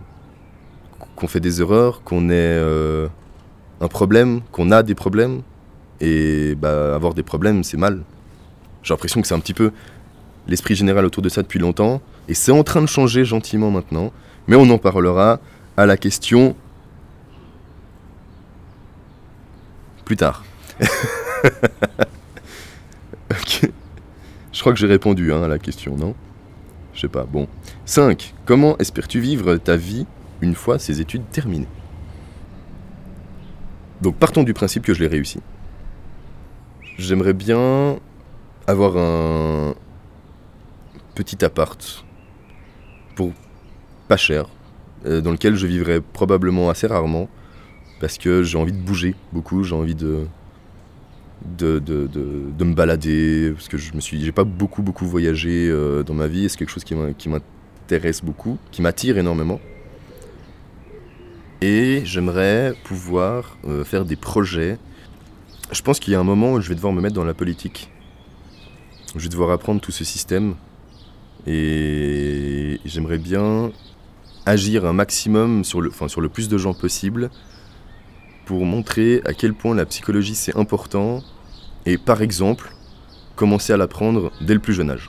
qu'on 1.14 1.29
fait 1.29 1.38
des 1.38 1.61
erreurs, 1.61 2.02
qu'on 2.02 2.31
ait 2.31 2.35
euh, 2.35 3.07
un 3.81 3.88
problème, 3.88 4.40
qu'on 4.50 4.73
a 4.73 4.83
des 4.83 4.97
problèmes. 4.97 5.43
Et 6.00 6.57
bah 6.57 6.97
avoir 6.97 7.14
des 7.14 7.23
problèmes, 7.23 7.62
c'est 7.62 7.76
mal. 7.76 8.02
J'ai 8.83 8.93
l'impression 8.93 9.21
que 9.21 9.29
c'est 9.29 9.35
un 9.35 9.40
petit 9.40 9.55
peu 9.55 9.71
l'esprit 10.49 10.75
général 10.75 11.05
autour 11.05 11.23
de 11.23 11.29
ça 11.29 11.43
depuis 11.43 11.61
longtemps. 11.61 12.00
Et 12.26 12.35
c'est 12.35 12.50
en 12.50 12.64
train 12.64 12.81
de 12.81 12.88
changer 12.88 13.25
gentiment 13.25 13.71
maintenant. 13.71 14.12
Mais 14.49 14.57
on 14.57 14.69
en 14.71 14.79
parlera 14.79 15.38
à 15.76 15.87
la 15.87 15.97
question 15.97 16.57
tard. 20.17 20.45
Je 24.61 24.62
crois 24.62 24.75
que 24.75 24.79
j'ai 24.79 24.87
répondu 24.87 25.33
hein, 25.33 25.43
à 25.43 25.49
la 25.49 25.59
question, 25.59 25.97
non? 25.97 26.14
Je 26.93 27.00
sais 27.00 27.09
pas. 27.09 27.25
Bon. 27.25 27.49
5. 27.87 28.35
Comment 28.45 28.76
espères-tu 28.76 29.19
vivre 29.19 29.57
ta 29.57 29.76
vie 29.76 30.07
une 30.43 30.55
fois 30.55 30.79
ces 30.79 31.00
études 31.00 31.23
terminées? 31.31 31.67
Donc 34.02 34.17
partons 34.17 34.43
du 34.43 34.52
principe 34.52 34.85
que 34.85 34.93
je 34.93 35.00
l'ai 35.00 35.07
réussi. 35.07 35.40
J'aimerais 36.99 37.33
bien 37.33 37.97
avoir 38.67 38.99
un 38.99 39.75
petit 41.14 41.43
appart 41.43 42.05
pour 43.14 43.33
pas 44.09 44.19
cher, 44.19 44.47
euh, 45.07 45.23
dans 45.23 45.31
lequel 45.31 45.57
je 45.57 45.67
vivrais 45.67 46.02
probablement 46.02 46.69
assez 46.69 46.87
rarement, 46.87 47.31
parce 48.00 48.19
que 48.19 48.42
j'ai 48.42 48.59
envie 48.59 48.73
de 48.73 48.78
bouger 48.80 49.14
beaucoup, 49.33 49.62
j'ai 49.62 49.75
envie 49.75 49.95
de 49.95 50.26
de, 51.57 51.78
de, 51.78 52.07
de, 52.07 52.64
me 52.64 52.75
balader, 52.75 53.52
parce 53.54 53.69
que 53.69 53.78
je 53.78 53.95
me 53.95 54.00
suis, 54.00 54.23
j'ai 54.23 54.33
pas 54.33 54.45
beaucoup 54.45 54.83
beaucoup 54.83 55.07
voyagé 55.07 55.71
euh, 55.71 56.02
dans 56.02 56.12
ma 56.12 56.26
vie, 56.26 56.49
c'est 56.50 56.59
quelque 56.59 56.71
chose 56.71 56.85
qui 56.85 57.28
m'intéresse 57.28 58.23
beaucoup, 58.23 58.59
qui 58.71 58.83
m'attire 58.83 59.16
énormément. 59.16 59.59
Et 61.62 62.02
j'aimerais 62.04 62.75
pouvoir 62.85 63.57
euh, 63.64 63.85
faire 63.85 64.04
des 64.04 64.16
projets. 64.16 64.78
Je 65.73 65.83
pense 65.83 66.00
qu'il 66.00 66.12
y 66.12 66.16
a 66.16 66.21
un 66.21 66.25
moment 66.25 66.54
où 66.54 66.61
je 66.61 66.69
vais 66.69 66.75
devoir 66.75 66.92
me 66.92 67.00
mettre 67.00 67.14
dans 67.14 67.25
la 67.25 67.35
politique. 67.35 67.90
Je 69.14 69.23
vais 69.23 69.28
devoir 69.28 69.50
apprendre 69.50 69.80
tout 69.80 69.92
ce 69.92 70.04
système. 70.04 70.54
Et 71.47 72.80
j'aimerais 72.85 73.19
bien 73.19 73.73
agir 74.47 74.85
un 74.85 74.92
maximum 74.92 75.64
sur 75.64 75.80
le, 75.80 75.90
enfin, 75.90 76.09
sur 76.09 76.21
le 76.21 76.28
plus 76.28 76.49
de 76.49 76.57
gens 76.59 76.75
possible 76.75 77.30
pour 78.50 78.66
montrer 78.66 79.23
à 79.26 79.33
quel 79.33 79.54
point 79.54 79.76
la 79.76 79.87
psychologie 79.87 80.35
c'est 80.35 80.57
important 80.57 81.23
et 81.87 81.99
par 81.99 82.21
exemple 82.21 82.73
commencer 83.37 83.73
à 83.73 83.76
l'apprendre 83.76 84.33
dès 84.40 84.54
le 84.54 84.59
plus 84.59 84.75
jeune 84.75 84.90
âge. 84.90 85.09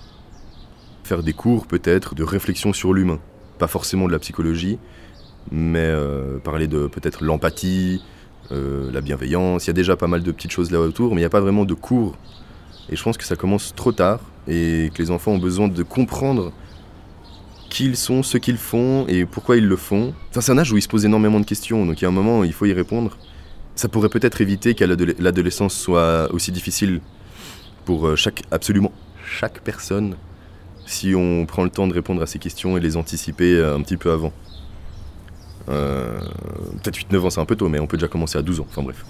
Faire 1.03 1.23
des 1.23 1.33
cours 1.33 1.65
peut-être 1.65 2.13
de 2.13 2.23
réflexion 2.23 2.71
sur 2.71 2.93
l'humain, 2.93 3.17
pas 3.57 3.65
forcément 3.65 4.05
de 4.05 4.11
la 4.11 4.19
psychologie, 4.19 4.77
mais 5.51 5.79
euh, 5.79 6.37
parler 6.37 6.67
de 6.67 6.85
peut-être 6.85 7.23
l'empathie, 7.23 8.03
euh, 8.51 8.91
la 8.91 9.01
bienveillance, 9.01 9.65
il 9.65 9.69
y 9.69 9.71
a 9.71 9.73
déjà 9.73 9.95
pas 9.95 10.05
mal 10.05 10.21
de 10.21 10.31
petites 10.31 10.51
choses 10.51 10.69
là 10.69 10.79
autour, 10.79 11.15
mais 11.15 11.21
il 11.21 11.23
n'y 11.23 11.25
a 11.25 11.31
pas 11.31 11.41
vraiment 11.41 11.65
de 11.65 11.73
cours. 11.73 12.19
Et 12.91 12.95
je 12.95 13.01
pense 13.01 13.17
que 13.17 13.23
ça 13.23 13.35
commence 13.35 13.73
trop 13.73 13.91
tard 13.91 14.19
et 14.47 14.91
que 14.93 15.01
les 15.01 15.09
enfants 15.09 15.31
ont 15.31 15.39
besoin 15.39 15.67
de 15.67 15.81
comprendre 15.81 16.53
qui 17.71 17.85
ils 17.85 17.97
sont, 17.97 18.21
ce 18.21 18.37
qu'ils 18.37 18.57
font 18.57 19.07
et 19.07 19.25
pourquoi 19.25 19.57
ils 19.57 19.65
le 19.65 19.77
font. 19.77 20.13
C'est 20.29 20.51
un 20.51 20.59
âge 20.59 20.71
où 20.71 20.77
ils 20.77 20.83
se 20.83 20.87
posent 20.87 21.05
énormément 21.05 21.39
de 21.39 21.45
questions, 21.45 21.87
donc 21.87 22.01
il 22.01 22.03
y 22.03 22.05
a 22.05 22.09
un 22.09 22.11
moment 22.11 22.43
il 22.43 22.53
faut 22.53 22.67
y 22.67 22.73
répondre. 22.73 23.17
Ça 23.81 23.89
pourrait 23.89 24.09
peut-être 24.09 24.41
éviter 24.41 24.75
qu'à 24.75 24.85
l'adolescence 24.85 25.73
soit 25.73 26.31
aussi 26.31 26.51
difficile 26.51 27.01
pour 27.83 28.05
euh, 28.05 28.15
chaque, 28.15 28.43
absolument 28.51 28.91
chaque 29.25 29.59
personne 29.61 30.17
si 30.85 31.15
on 31.15 31.47
prend 31.47 31.63
le 31.63 31.71
temps 31.71 31.87
de 31.87 31.93
répondre 31.95 32.21
à 32.21 32.27
ces 32.27 32.37
questions 32.37 32.77
et 32.77 32.79
les 32.79 32.95
anticiper 32.95 33.55
euh, 33.55 33.75
un 33.75 33.81
petit 33.81 33.97
peu 33.97 34.11
avant. 34.11 34.33
Euh, 35.69 36.19
Peut-être 36.83 36.95
8-9 36.95 37.19
ans 37.21 37.29
c'est 37.31 37.41
un 37.41 37.45
peu 37.45 37.55
tôt, 37.55 37.69
mais 37.69 37.79
on 37.79 37.87
peut 37.87 37.97
déjà 37.97 38.07
commencer 38.07 38.37
à 38.37 38.43
12 38.43 38.59
ans, 38.59 38.67
enfin 38.69 38.83
bref. 38.83 39.03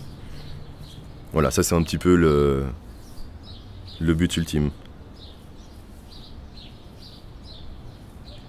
Voilà, 1.33 1.51
ça 1.51 1.63
c'est 1.63 1.75
un 1.75 1.83
petit 1.83 1.97
peu 1.97 2.15
le, 2.15 2.63
le 3.99 4.13
but 4.13 4.37
ultime. 4.37 4.71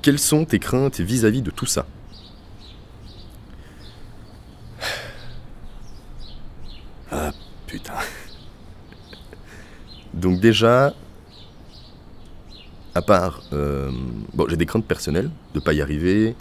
Quelles 0.03 0.21
sont 0.21 0.45
tes 0.45 0.61
craintes 0.61 1.01
vis-à-vis 1.01 1.41
-vis 1.41 1.47
de 1.47 1.51
tout 1.51 1.67
ça? 1.67 1.85
Ah 7.13 7.31
putain. 7.67 7.93
Donc 10.15 10.41
déjà, 10.41 10.95
à 12.95 13.03
part, 13.03 13.43
euh, 13.53 13.91
bon, 14.35 14.47
j'ai 14.49 14.57
des 14.57 14.67
craintes 14.67 14.87
personnelles 14.87 15.31
de 15.55 15.61
pas 15.61 15.73
y 15.73 15.81
arriver, 15.81 16.35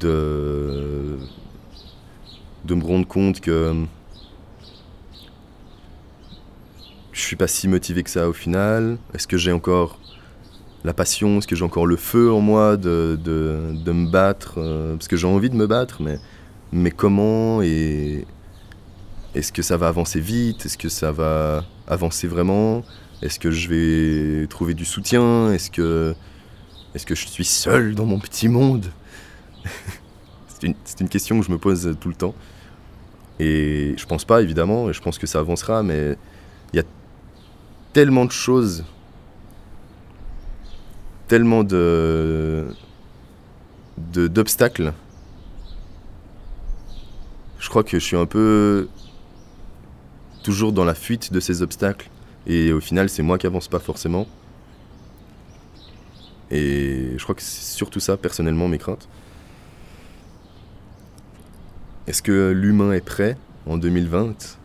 de 0.00 1.18
de 2.64 2.74
me 2.74 2.84
rendre 2.84 3.06
compte 3.06 3.40
que 3.40 3.86
suis 7.26 7.36
pas 7.36 7.48
si 7.48 7.66
motivé 7.66 8.04
que 8.04 8.10
ça 8.10 8.28
au 8.28 8.32
final. 8.32 8.98
Est-ce 9.12 9.26
que 9.26 9.36
j'ai 9.36 9.50
encore 9.50 9.98
la 10.84 10.94
passion? 10.94 11.38
Est-ce 11.38 11.48
que 11.48 11.56
j'ai 11.56 11.64
encore 11.64 11.86
le 11.86 11.96
feu 11.96 12.32
en 12.32 12.40
moi 12.40 12.76
de, 12.76 13.18
de, 13.22 13.92
me 13.92 14.08
battre? 14.08 14.54
Euh, 14.58 14.94
Parce 14.94 15.08
que 15.08 15.16
j'ai 15.16 15.26
envie 15.26 15.50
de 15.50 15.56
me 15.56 15.66
battre, 15.66 16.00
mais, 16.00 16.20
mais 16.72 16.92
comment 16.92 17.62
Et 17.62 18.24
est-ce 19.36 19.52
que 19.52 19.62
ça 19.62 19.76
va 19.76 19.88
avancer 19.88 20.18
vite? 20.18 20.64
Est-ce 20.64 20.78
que 20.78 20.88
ça 20.88 21.12
va 21.12 21.64
avancer 21.86 22.26
vraiment? 22.26 22.82
Est-ce 23.20 23.38
que 23.38 23.50
je 23.50 23.68
vais 23.68 24.46
trouver 24.46 24.72
du 24.72 24.86
soutien? 24.86 25.52
Est-ce 25.52 25.70
que, 25.70 26.14
je 26.94 27.14
suis 27.14 27.44
seul 27.44 27.94
dans 27.94 28.06
mon 28.06 28.18
petit 28.18 28.48
monde? 28.48 28.86
C'est 30.48 30.66
une, 30.66 30.74
une 31.00 31.08
question 31.10 31.38
que 31.38 31.44
je 31.44 31.50
me 31.50 31.58
pose 31.58 31.96
tout 32.00 32.08
le 32.08 32.14
temps. 32.14 32.34
Et 33.38 33.94
je 33.98 34.06
pense 34.06 34.24
pas, 34.24 34.40
évidemment, 34.40 34.88
et 34.88 34.94
je 34.94 35.02
pense 35.02 35.18
que 35.18 35.26
ça 35.26 35.38
avancera, 35.40 35.82
mais 35.82 36.16
il 36.72 36.76
y 36.76 36.80
a 36.80 36.84
tellement 37.92 38.24
de 38.24 38.32
choses, 38.32 38.84
tellement 41.28 41.62
de 41.62 42.66
d'obstacles. 43.98 44.94
Je 47.58 47.68
crois 47.68 47.82
que 47.82 47.98
je 47.98 48.04
suis 48.04 48.16
un 48.16 48.26
peu 48.26 48.88
toujours 50.46 50.72
dans 50.72 50.84
la 50.84 50.94
fuite 50.94 51.32
de 51.32 51.40
ces 51.40 51.60
obstacles. 51.60 52.08
Et 52.46 52.72
au 52.72 52.78
final, 52.78 53.08
c'est 53.08 53.24
moi 53.24 53.36
qui 53.36 53.48
avance 53.48 53.66
pas 53.66 53.80
forcément. 53.80 54.28
Et 56.52 57.14
je 57.16 57.22
crois 57.24 57.34
que 57.34 57.42
c'est 57.42 57.74
surtout 57.74 57.98
ça, 57.98 58.16
personnellement, 58.16 58.68
mes 58.68 58.78
craintes. 58.78 59.08
Est-ce 62.06 62.22
que 62.22 62.52
l'humain 62.52 62.92
est 62.92 63.04
prêt 63.04 63.36
en 63.66 63.76
2020 63.76 64.58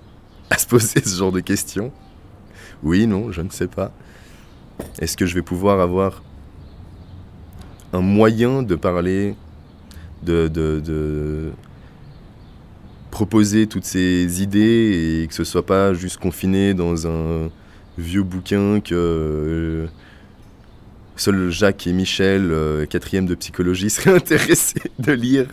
à 0.52 0.60
se 0.60 0.68
poser 0.68 1.02
ce 1.04 1.18
genre 1.18 1.32
de 1.32 1.40
questions? 1.40 1.92
Oui, 2.84 3.08
non, 3.08 3.32
je 3.32 3.42
ne 3.42 3.50
sais 3.50 3.68
pas. 3.68 3.92
Est-ce 5.00 5.18
que 5.18 5.26
je 5.26 5.34
vais 5.34 5.42
pouvoir 5.42 5.80
avoir 5.80 6.22
un 7.92 8.02
moyen 8.02 8.62
de 8.62 8.76
parler, 8.76 9.36
de, 10.22 10.48
de, 10.48 11.52
proposer 13.12 13.68
toutes 13.68 13.86
ces 13.86 14.41
idées 14.41 15.22
et 15.24 15.27
que 15.27 15.34
ce 15.34 15.44
soit 15.44 15.65
pas 15.65 15.94
juste 15.94 16.18
confiné 16.18 16.74
dans 16.74 17.08
un 17.08 17.50
vieux 17.98 18.24
bouquin 18.24 18.80
que 18.80 18.96
euh, 18.96 19.88
seul 21.18 21.51
Jacques 21.51 21.86
et 21.86 21.94
Michel, 21.94 22.51
euh, 22.51 22.86
quatrième 22.86 23.27
de 23.27 23.36
psychologie, 23.36 23.89
seraient 23.91 24.15
intéressés 24.15 24.82
de 24.98 25.12
lire 25.12 25.48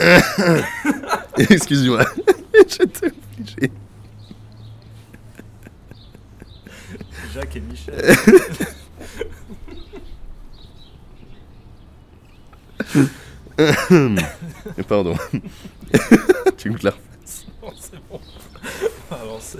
Excuse-moi. 1.50 2.04
J'étais 2.68 3.08
obligé. 3.08 3.70
Jacques 7.34 7.56
et 7.56 7.60
Michel. 7.60 8.16
Pardon. 14.88 15.14
tu 16.56 16.70
goûtes 16.70 16.82
la. 16.82 16.92
Non, 17.62 17.72
c'est 17.78 18.00
bon. 18.08 18.20
On 19.10 19.14
va 19.14 19.20
avancer. 19.20 19.58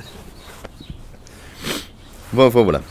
Bon, 2.33 2.47
enfin 2.47 2.63
voilà. 2.63 2.83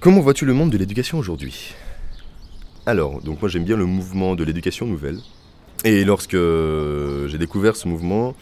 Comment 0.00 0.20
vois-tu 0.20 0.44
le 0.44 0.52
monde 0.52 0.70
de 0.70 0.76
l'éducation 0.76 1.18
aujourd'hui? 1.18 1.74
Alors, 2.84 3.22
donc 3.22 3.40
moi 3.40 3.48
j'aime 3.48 3.64
bien 3.64 3.76
le 3.76 3.86
mouvement 3.86 4.34
de 4.34 4.44
l'éducation 4.44 4.86
nouvelle. 4.86 5.18
Et 5.84 6.04
lorsque 6.04 6.36
j'ai 6.36 7.38
découvert 7.38 7.76
ce 7.76 7.88
mouvement, 7.88 8.34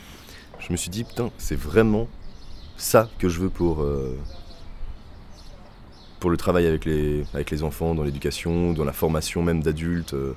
je 0.58 0.72
me 0.72 0.76
suis 0.76 0.90
dit, 0.90 1.04
putain, 1.04 1.30
c'est 1.38 1.58
vraiment 1.58 2.08
ça 2.76 3.08
que 3.18 3.28
je 3.28 3.40
veux 3.40 3.50
pour, 3.50 3.82
euh, 3.82 4.18
pour 6.22 6.30
le 6.30 6.37
travail 6.37 6.68
avec 6.68 6.85
les, 6.85 7.24
avec 7.35 7.50
les 7.50 7.64
enfants, 7.64 7.96
dans 7.96 8.04
l'éducation, 8.04 8.72
dans 8.72 8.85
la 8.85 8.92
formation 8.92 9.42
même 9.42 9.61
d'adultes. 9.61 10.14
Euh. 10.14 10.35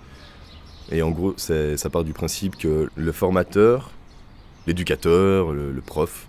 Et 0.91 1.03
en 1.03 1.11
gros, 1.11 1.35
ça 1.37 1.89
part 1.91 2.03
du 2.03 2.11
principe 2.11 2.57
que 2.57 2.89
le 2.95 3.11
formateur, 3.11 3.91
l'éducateur, 4.65 5.51
le 5.53 5.81
prof, 5.85 6.27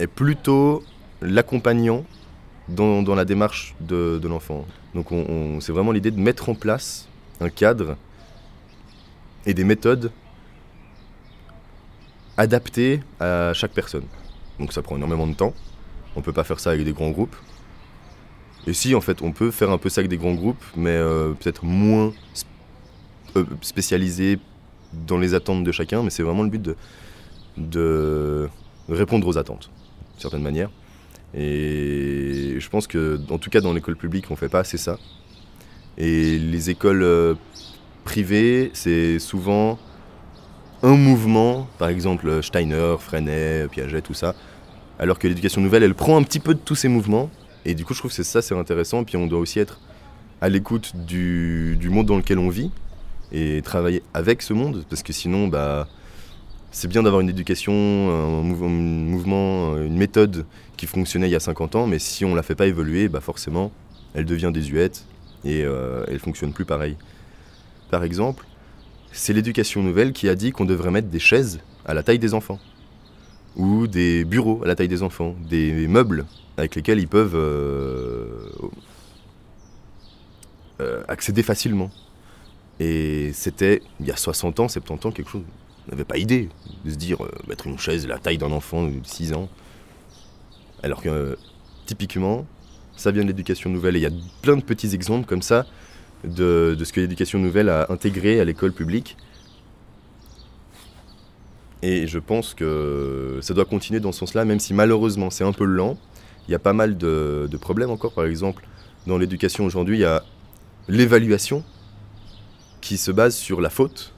est 0.00 0.08
plutôt 0.08 0.82
l'accompagnant 1.22 2.04
dans, 2.68 3.14
la 3.14 3.24
démarche 3.24 3.76
de, 3.80 4.20
l'enfant. 4.24 4.66
Donc 4.96 5.12
on, 5.12 5.60
c'est 5.60 5.72
vraiment 5.72 5.92
l'idée 5.92 6.10
de 6.10 6.18
mettre 6.18 6.48
en 6.48 6.54
place 6.54 7.08
un 7.40 7.50
cadre 7.50 7.96
et 9.46 9.54
des 9.54 9.64
méthodes 9.64 10.10
adaptées 12.36 13.00
à 13.20 13.52
chaque 13.54 13.72
personne. 13.72 14.06
Donc 14.58 14.72
ça 14.72 14.82
prend 14.82 14.96
énormément 14.96 15.28
de 15.28 15.34
temps. 15.34 15.54
On 16.16 16.20
peut 16.20 16.32
pas 16.32 16.44
faire 16.44 16.58
ça 16.58 16.70
avec 16.70 16.84
des 16.84 16.92
grands 16.92 17.10
groupes. 17.10 17.36
Et 18.66 18.72
si, 18.72 18.94
en 18.94 19.00
fait, 19.00 19.22
on 19.22 19.32
peut 19.32 19.50
faire 19.50 19.70
un 19.70 19.78
peu 19.78 19.88
ça 19.88 20.00
avec 20.00 20.10
des 20.10 20.16
grands 20.16 20.34
groupes, 20.34 20.62
mais 20.76 20.90
euh, 20.90 21.32
peut-être 21.32 21.64
moins 21.64 22.12
euh, 23.36 23.44
spécialisé 23.62 24.38
dans 25.06 25.18
les 25.18 25.34
attentes 25.34 25.64
de 25.64 25.72
chacun. 25.72 26.02
Mais 26.02 26.10
c'est 26.10 26.22
vraiment 26.22 26.42
le 26.42 26.50
but 26.50 26.70
de, 27.56 28.48
répondre 28.88 29.26
aux 29.26 29.38
attentes, 29.38 29.70
d'une 30.12 30.20
certaine 30.20 30.42
manière. 30.42 30.70
Et 31.34 32.56
je 32.58 32.68
pense 32.68 32.86
que, 32.86 33.20
en 33.30 33.38
tout 33.38 33.50
cas 33.50 33.60
dans 33.60 33.72
l'école 33.72 33.96
publique, 33.96 34.30
on 34.30 34.36
fait 34.36 34.48
pas 34.48 34.60
assez 34.60 34.78
ça. 34.78 34.98
Et 35.96 36.38
les 36.38 36.70
écoles 36.70 37.02
euh, 37.02 37.34
privées, 38.04 38.70
c'est 38.74 39.18
souvent 39.18 39.78
un 40.82 40.96
mouvement, 40.96 41.68
par 41.78 41.88
exemple 41.88 42.42
Steiner, 42.42 42.96
Freinet, 42.98 43.68
Piaget, 43.68 44.02
tout 44.02 44.14
ça. 44.14 44.34
Alors 44.98 45.18
que 45.18 45.28
l'éducation 45.28 45.60
nouvelle, 45.60 45.82
elle 45.82 45.94
prend 45.94 46.16
un 46.16 46.22
petit 46.22 46.40
peu 46.40 46.54
de 46.54 46.58
tous 46.58 46.74
ces 46.74 46.88
mouvements. 46.88 47.30
Et 47.64 47.74
du 47.74 47.84
coup, 47.84 47.94
je 47.94 47.98
trouve 47.98 48.14
que 48.14 48.22
ça, 48.22 48.42
c'est 48.42 48.56
intéressant. 48.56 49.04
Puis 49.04 49.16
on 49.16 49.26
doit 49.26 49.38
aussi 49.38 49.58
être 49.58 49.80
à 50.40 50.48
l'écoute 50.48 50.92
du, 50.96 51.78
monde 51.90 52.06
dans 52.06 52.16
lequel 52.16 52.38
on 52.38 52.48
vit 52.48 52.70
et 53.32 53.60
travailler 53.62 54.02
avec 54.14 54.42
ce 54.42 54.52
monde. 54.52 54.84
Parce 54.88 55.02
que 55.02 55.12
sinon, 55.12 55.48
bah, 55.48 55.86
c'est 56.70 56.88
bien 56.88 57.02
d'avoir 57.02 57.20
une 57.20 57.28
éducation, 57.28 57.72
un 57.72 58.42
mouvement, 58.42 59.76
une 59.76 59.96
méthode 59.96 60.46
qui 60.76 60.86
fonctionnait 60.86 61.28
il 61.28 61.32
y 61.32 61.36
a 61.36 61.40
50 61.40 61.76
ans, 61.76 61.86
mais 61.86 61.98
si 61.98 62.24
on 62.24 62.30
ne 62.30 62.36
la 62.36 62.42
fait 62.42 62.54
pas 62.54 62.66
évoluer, 62.66 63.08
bah 63.08 63.20
forcément, 63.20 63.70
elle 64.14 64.24
devient 64.24 64.50
désuète 64.52 65.04
et 65.44 65.62
euh, 65.62 66.04
elle 66.08 66.18
fonctionne 66.18 66.52
plus 66.54 66.64
pareil. 66.64 66.96
Par 67.90 68.02
exemple, 68.02 68.46
c'est 69.12 69.32
l'éducation 69.32 69.82
nouvelle 69.82 70.12
qui 70.12 70.28
a 70.28 70.34
dit 70.34 70.52
qu'on 70.52 70.64
devrait 70.64 70.90
mettre 70.90 71.08
des 71.08 71.18
chaises 71.18 71.60
à 71.84 71.92
la 71.92 72.02
taille 72.02 72.18
des 72.18 72.34
enfants, 72.34 72.58
ou 73.56 73.86
des 73.86 74.24
bureaux 74.24 74.60
à 74.64 74.66
la 74.66 74.74
taille 74.74 74.88
des 74.88 75.02
enfants, 75.02 75.34
des 75.48 75.86
meubles 75.88 76.26
avec 76.56 76.74
lesquels 76.74 76.98
ils 76.98 77.08
peuvent 77.08 77.34
euh, 77.34 78.50
euh, 80.80 81.02
accéder 81.08 81.42
facilement. 81.42 81.90
Et 82.78 83.32
c'était, 83.34 83.82
il 83.98 84.06
y 84.06 84.10
a 84.10 84.16
60 84.16 84.60
ans, 84.60 84.68
70 84.68 85.06
ans, 85.06 85.12
quelque 85.12 85.30
chose 85.30 85.42
on 85.86 85.92
n'avait 85.92 86.04
pas 86.04 86.18
idée 86.18 86.48
de 86.84 86.90
se 86.90 86.96
dire 86.96 87.24
euh, 87.24 87.30
mettre 87.48 87.66
une 87.66 87.78
chaise 87.78 88.06
la 88.06 88.18
taille 88.18 88.38
d'un 88.38 88.52
enfant 88.52 88.84
de 88.84 88.92
6 89.02 89.32
ans. 89.32 89.48
Alors 90.82 91.02
que 91.02 91.36
typiquement, 91.86 92.46
ça 92.96 93.10
vient 93.10 93.22
de 93.22 93.28
l'éducation 93.28 93.70
nouvelle. 93.70 93.96
Et 93.96 94.00
il 94.00 94.02
y 94.02 94.06
a 94.06 94.12
plein 94.42 94.56
de 94.56 94.62
petits 94.62 94.94
exemples 94.94 95.26
comme 95.26 95.42
ça 95.42 95.66
de, 96.24 96.76
ce 96.82 96.92
que 96.92 97.00
l'éducation 97.00 97.38
nouvelle 97.38 97.68
a 97.68 97.86
intégré 97.90 98.40
à 98.40 98.44
l'école 98.44 98.72
publique. 98.72 99.16
Et 101.82 102.06
je 102.06 102.18
pense 102.18 102.54
que 102.54 103.38
ça 103.40 103.54
doit 103.54 103.64
continuer 103.64 104.00
dans 104.00 104.12
ce 104.12 104.20
sens-là, 104.20 104.44
même 104.44 104.60
si 104.60 104.74
malheureusement 104.74 105.30
c'est 105.30 105.44
un 105.44 105.52
peu 105.52 105.64
lent. 105.64 105.96
Il 106.48 106.52
y 106.52 106.54
a 106.54 106.58
pas 106.58 106.72
mal 106.72 106.98
de, 106.98 107.48
problèmes 107.60 107.90
encore. 107.90 108.12
Par 108.12 108.24
exemple, 108.24 108.64
dans 109.06 109.16
l'éducation 109.16 109.64
aujourd'hui, 109.64 109.98
il 109.98 110.00
y 110.00 110.04
a 110.04 110.22
l'évaluation 110.88 111.64
qui 112.80 112.96
se 112.96 113.10
base 113.10 113.36
sur 113.36 113.60
la 113.60 113.70
faute 113.70 114.12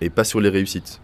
et 0.00 0.10
pas 0.10 0.24
sur 0.24 0.40
les 0.40 0.48
réussites. 0.48 1.00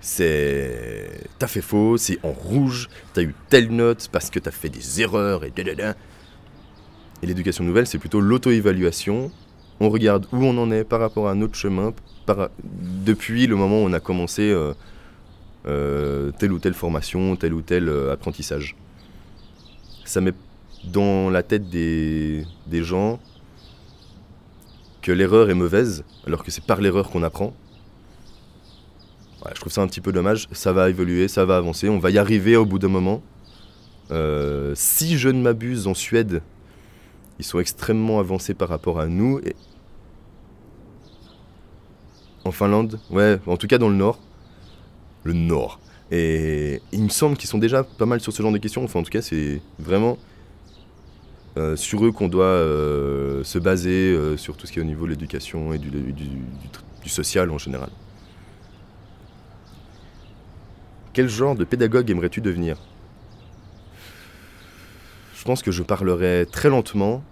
C'est. 0.00 1.10
T'as 1.38 1.46
fait 1.46 1.62
faux, 1.62 1.96
c'est 1.96 2.18
en 2.22 2.32
rouge, 2.32 2.88
t'as 3.14 3.22
eu 3.22 3.34
telle 3.48 3.70
note 3.70 4.08
parce 4.12 4.30
que 4.30 4.38
t'as 4.38 4.50
fait 4.50 4.68
des 4.68 5.00
erreurs 5.00 5.44
et 5.44 5.52
Et 7.22 7.26
l'éducation 7.26 7.64
nouvelle, 7.64 7.86
c'est 7.86 7.98
plutôt 7.98 8.20
l'auto-évaluation. 8.20 9.30
On 9.80 9.90
regarde 9.90 10.26
où 10.32 10.42
on 10.44 10.56
en 10.58 10.70
est 10.70 10.84
par 10.84 11.00
rapport 11.00 11.28
à 11.28 11.34
notre 11.34 11.54
chemin, 11.54 11.92
depuis 13.04 13.46
le 13.46 13.56
moment 13.56 13.82
où 13.82 13.86
on 13.86 13.92
a 13.92 14.00
commencé 14.00 14.50
euh, 14.50 14.72
euh, 15.66 16.32
telle 16.38 16.52
ou 16.52 16.58
telle 16.58 16.74
formation, 16.74 17.36
tel 17.36 17.54
ou 17.54 17.62
tel 17.62 17.88
euh, 17.88 18.12
apprentissage. 18.12 18.74
Ça 20.04 20.20
met 20.20 20.32
dans 20.84 21.30
la 21.30 21.42
tête 21.42 21.68
des, 21.68 22.44
gens 22.72 23.18
que 25.02 25.12
l'erreur 25.12 25.50
est 25.50 25.54
mauvaise, 25.54 26.04
alors 26.26 26.42
que 26.42 26.50
c'est 26.50 26.64
par 26.64 26.80
l'erreur 26.80 27.10
qu'on 27.10 27.22
apprend 27.22 27.54
je 29.54 29.60
trouve 29.60 29.72
ça 29.72 29.80
un 29.80 29.86
petit 29.86 30.00
peu 30.00 30.10
dommage. 30.10 30.48
Ça 30.50 30.72
va 30.72 30.90
évoluer, 30.90 31.28
ça 31.28 31.44
va 31.44 31.56
avancer, 31.56 31.88
on 31.88 32.00
va 32.00 32.10
y 32.10 32.18
arriver 32.18 32.56
au 32.56 32.66
bout 32.66 32.80
d'un 32.80 32.88
moment. 32.88 33.22
Si 34.74 35.18
je 35.18 35.28
ne 35.28 35.40
m'abuse, 35.40 35.86
en 35.86 35.94
Suède, 35.94 36.42
ils 37.38 37.44
sont 37.44 37.58
extrêmement 37.58 38.18
avancés 38.18 38.54
par 38.54 38.68
rapport 38.68 39.00
à 39.00 39.06
nous. 39.06 39.38
Et... 39.40 39.54
En 42.44 42.52
Finlande, 42.52 43.00
ouais, 43.10 43.40
en 43.46 43.56
tout 43.56 43.66
cas 43.66 43.78
dans 43.78 43.88
le 43.88 43.96
nord. 43.96 44.20
Le 45.24 45.32
nord. 45.32 45.80
Et 46.10 46.80
il 46.92 47.02
me 47.02 47.08
semble 47.08 47.36
qu'ils 47.36 47.48
sont 47.48 47.58
déjà 47.58 47.82
pas 47.82 48.06
mal 48.06 48.20
sur 48.20 48.32
ce 48.32 48.42
genre 48.42 48.52
de 48.52 48.58
questions. 48.58 48.84
Enfin, 48.84 49.00
en 49.00 49.02
tout 49.02 49.10
cas, 49.10 49.22
c'est 49.22 49.60
vraiment 49.78 50.18
euh, 51.56 51.74
sur 51.74 52.04
eux 52.04 52.12
qu'on 52.12 52.28
doit 52.28 52.44
euh, 52.44 53.42
se 53.42 53.58
baser 53.58 54.12
euh, 54.12 54.36
sur 54.36 54.56
tout 54.56 54.66
ce 54.66 54.72
qui 54.72 54.78
est 54.78 54.82
au 54.82 54.84
niveau 54.84 55.06
de 55.06 55.10
l'éducation 55.10 55.72
et 55.72 55.78
du, 55.78 55.92
social 57.06 57.50
en 57.50 57.58
général. 57.58 57.88
Quel 61.12 61.28
genre 61.28 61.54
de 61.54 61.64
pédagogue 61.64 62.10
aimerais-tu 62.10 62.40
devenir? 62.40 62.76
Pense 65.46 65.62
que 65.62 65.70
je 65.70 65.84
parlerai 65.84 66.44
très 66.50 66.68
lentement 66.68 67.22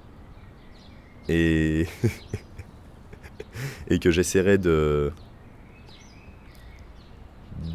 et, 1.29 1.87
et 3.88 3.98
que 3.98 4.11
j'essaierai 4.11 4.57
de 4.57 5.12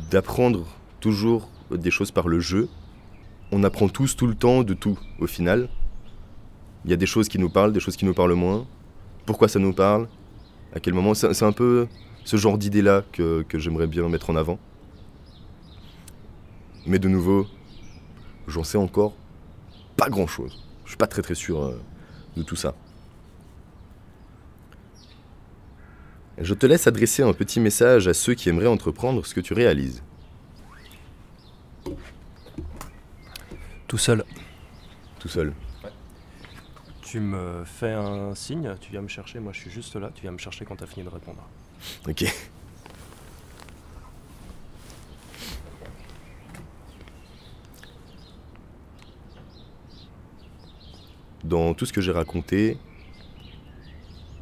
d'apprendre 0.09 0.65
toujours 1.01 1.49
des 1.71 1.91
choses 1.91 2.11
par 2.11 2.27
le 2.29 2.39
jeu. 2.39 2.69
On 3.51 3.63
apprend 3.63 3.89
tous 3.89 4.15
tout 4.15 4.27
le 4.27 4.35
temps 4.35 4.63
de 4.63 4.73
tout 4.73 4.97
au 5.19 5.27
final. 5.27 5.67
Il 6.85 6.91
y 6.91 6.93
a 6.93 6.97
des 6.97 7.05
choses 7.05 7.27
qui 7.27 7.37
nous 7.37 7.49
parlent, 7.49 7.73
des 7.73 7.81
choses 7.81 7.97
qui 7.97 8.05
nous 8.05 8.13
parlent 8.13 8.33
moins. 8.33 8.65
Pourquoi 9.25 9.49
ça 9.49 9.59
nous 9.59 9.73
parle? 9.73 10.07
À 10.73 10.79
quel 10.79 10.93
moment? 10.93 11.13
C'est 11.15 11.33
c'est 11.33 11.45
un 11.45 11.51
peu 11.51 11.87
ce 12.23 12.37
genre 12.37 12.57
d'idée-là 12.57 13.03
que, 13.11 13.43
que 13.43 13.59
j'aimerais 13.59 13.87
bien 13.87 14.07
mettre 14.07 14.29
en 14.29 14.37
avant. 14.37 14.57
Mais 16.85 16.99
de 16.99 17.09
nouveau, 17.09 17.45
j'en 18.47 18.63
sais 18.63 18.77
encore 18.77 19.13
pas 19.99 20.09
grand-chose. 20.09 20.63
Je 20.85 20.91
suis 20.91 20.97
pas 20.97 21.07
très 21.07 21.21
très 21.21 21.35
sûr 21.35 21.61
euh, 21.61 21.81
de 22.37 22.43
tout 22.43 22.55
ça. 22.55 22.73
Je 26.37 26.53
te 26.53 26.65
laisse 26.65 26.87
adresser 26.87 27.21
un 27.21 27.33
petit 27.33 27.59
message 27.59 28.07
à 28.07 28.13
ceux 28.13 28.33
qui 28.33 28.47
aimeraient 28.47 28.67
entreprendre 28.67 29.25
ce 29.25 29.33
que 29.33 29.41
tu 29.41 29.53
réalises. 29.53 30.01
Tout 33.87 33.97
seul. 33.97 34.23
Tout 35.19 35.27
seul. 35.27 35.53
Tu 37.01 37.19
me 37.19 37.63
fais 37.65 37.91
un 37.91 38.35
signe, 38.35 38.75
tu 38.79 38.91
viens 38.91 39.01
me 39.01 39.07
chercher, 39.07 39.39
moi 39.39 39.51
je 39.51 39.61
suis 39.61 39.71
juste 39.71 39.95
là, 39.95 40.11
tu 40.13 40.21
viens 40.21 40.31
me 40.31 40.37
chercher 40.37 40.63
quand 40.63 40.75
t'as 40.75 40.85
fini 40.85 41.03
de 41.03 41.09
répondre. 41.09 41.43
Ok. 42.07 42.23
Dans 51.49 51.73
tout 51.73 51.87
ce 51.87 51.93
que 51.93 51.99
j'ai 51.99 52.11
raconté, 52.11 52.77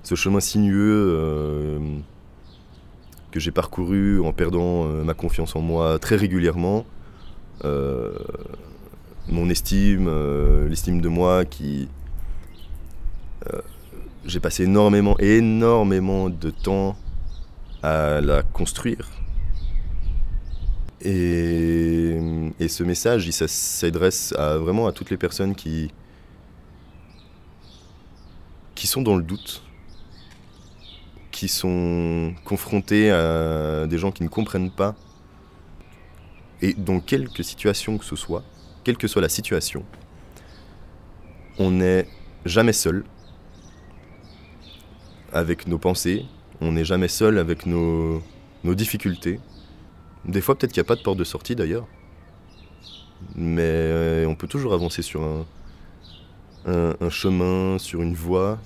ce 0.04 0.16
chemin 0.16 0.42
sinueux 0.42 1.08
euh, 1.16 1.80
que 3.32 3.40
j'ai 3.40 3.52
parcouru 3.52 4.20
en 4.20 4.34
perdant 4.34 4.86
euh, 4.86 5.06
ma 5.06 5.14
confiance 5.14 5.56
en 5.56 5.62
moi 5.62 6.00
très 6.00 6.18
régulièrement, 6.18 6.86
euh, 7.64 8.12
mon 9.30 9.50
estime, 9.50 10.10
l'estime 10.68 11.00
de 11.00 11.08
moi 11.08 11.46
qui... 11.46 11.88
j'ai 14.26 14.42
passé 14.42 14.64
énormément, 14.64 15.18
énormément 15.20 16.30
de 16.30 16.50
temps 16.50 16.98
à 17.84 18.20
la 18.20 18.44
construire. 18.44 19.08
Et, 21.02 22.18
et 22.60 22.68
ce 22.68 22.84
message, 22.84 23.28
il 23.28 23.32
s'adresse 23.32 24.34
à, 24.38 24.58
vraiment 24.58 24.88
à 24.88 24.92
toutes 24.92 25.10
les 25.10 25.18
personnes 25.18 25.56
qui, 25.56 25.90
qui 28.78 28.86
sont 28.86 29.02
dans 29.02 29.16
le 29.16 29.24
doute, 29.24 29.64
qui 31.32 31.48
sont 31.48 32.36
confrontées 32.46 33.10
à 33.10 33.88
des 33.88 33.98
gens 33.98 34.12
qui 34.12 34.22
ne 34.22 34.30
comprennent 34.30 34.70
pas. 34.70 34.96
Et 36.62 36.76
dans 36.76 37.00
quelque 37.00 37.42
situation 37.42 37.98
que 37.98 38.06
ce 38.06 38.16
soit, 38.16 38.44
quelle 38.84 38.98
que 38.98 39.08
soit 39.08 39.22
la 39.22 39.30
situation, 39.30 39.84
on 41.58 41.72
n'est 41.72 42.08
jamais 42.46 42.72
seul 42.72 43.04
avec 45.34 45.68
nos 45.68 45.80
pensées, 45.80 46.26
on 46.62 46.72
n'est 46.72 46.86
jamais 46.86 47.08
seul 47.08 47.40
avec 47.40 47.66
nos, 47.66 48.22
nos 48.64 48.76
difficultés. 48.76 49.40
Des 50.26 50.42
fois, 50.42 50.56
peut-être 50.56 50.72
qu'il 50.72 50.82
n'y 50.82 50.86
a 50.86 50.90
pas 50.90 50.96
de 50.96 51.02
porte 51.02 51.18
de 51.18 51.24
sortie 51.24 51.56
d'ailleurs. 51.56 51.88
Mais 53.36 53.64
euh, 53.64 54.28
on 54.28 54.36
peut 54.36 54.48
toujours 54.48 54.74
avancer 54.74 55.02
sur 55.02 55.24
un, 55.24 55.48
un, 56.68 57.10
chemin, 57.10 57.78
sur 57.78 58.02
une 58.02 58.14
voie, 58.14 58.60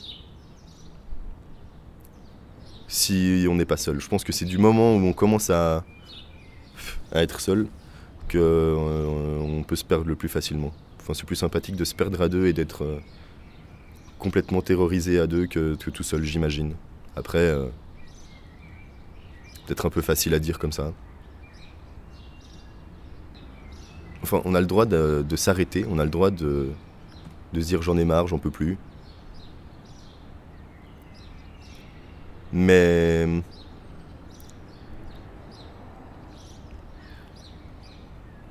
si 2.87 3.45
on 3.49 3.55
n'est 3.55 3.65
pas 3.65 3.77
seul. 3.77 3.99
Je 3.99 4.07
pense 4.07 4.23
que 4.23 4.31
c'est 4.31 4.45
du 4.45 4.57
moment 4.57 4.95
où 4.95 4.99
on 4.99 5.13
commence 5.13 5.49
à, 5.49 5.85
à 7.11 7.21
être 7.21 7.39
seul 7.39 7.67
que 8.27 8.37
euh, 8.39 9.37
on 9.39 9.63
peut 9.63 9.75
se 9.75 9.85
perdre 9.85 10.05
le 10.05 10.15
plus 10.15 10.29
facilement. 10.29 10.73
Enfin, 10.99 11.13
c'est 11.13 11.25
plus 11.25 11.35
sympathique 11.35 11.75
de 11.75 11.85
se 11.85 11.93
perdre 11.93 12.21
à 12.21 12.29
deux 12.29 12.47
et 12.47 12.53
d'être 12.53 12.83
euh, 12.83 12.99
complètement 14.19 14.61
terrorisé 14.61 15.19
à 15.19 15.27
deux 15.27 15.47
que, 15.47 15.75
tout 15.75 16.03
seul, 16.03 16.23
j'imagine. 16.23 16.75
Après, 17.15 17.39
euh, 17.39 17.67
peut-être 19.65 19.85
un 19.85 19.89
peu 19.89 20.01
facile 20.01 20.33
à 20.33 20.39
dire 20.39 20.59
comme 20.59 20.71
ça. 20.71 20.93
Enfin, 24.23 24.41
on 24.45 24.55
a 24.55 24.61
le 24.61 24.67
droit 24.67 24.85
de 24.85 25.35
s'arrêter, 25.35 25.85
on 25.89 25.97
a 25.97 26.03
le 26.03 26.11
droit 26.11 26.29
de, 26.29 26.69
de 27.53 27.61
se 27.61 27.67
dire 27.67 27.81
j'en 27.81 27.97
ai 27.97 28.05
marre, 28.05 28.27
j'en 28.27 28.39
peux 28.39 28.51
plus. 28.51 28.77
Mais 32.53 33.25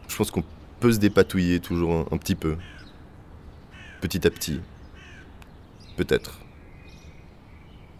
je 0.08 0.16
pense 0.16 0.30
qu'on 0.30 0.44
peut 0.80 0.92
se 0.92 0.98
dépatouiller 0.98 1.60
toujours 1.60 1.92
un, 1.92 2.06
un 2.10 2.18
petit 2.18 2.34
peu, 2.34 2.56
petit 4.00 4.26
à 4.26 4.30
petit, 4.30 4.60
peut-être. 5.96 6.40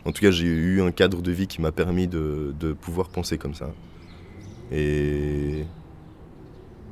En 0.06 0.12
tout 0.12 0.22
cas, 0.22 0.30
j'ai 0.30 0.46
eu 0.46 0.80
un 0.80 0.92
cadre 0.92 1.20
de 1.20 1.30
vie 1.30 1.46
qui 1.46 1.60
m'a 1.60 1.72
permis 1.72 2.08
de, 2.08 2.54
de 2.58 2.72
pouvoir 2.72 3.10
penser 3.10 3.36
comme 3.36 3.54
ça. 3.54 3.74
Et, 4.70 5.66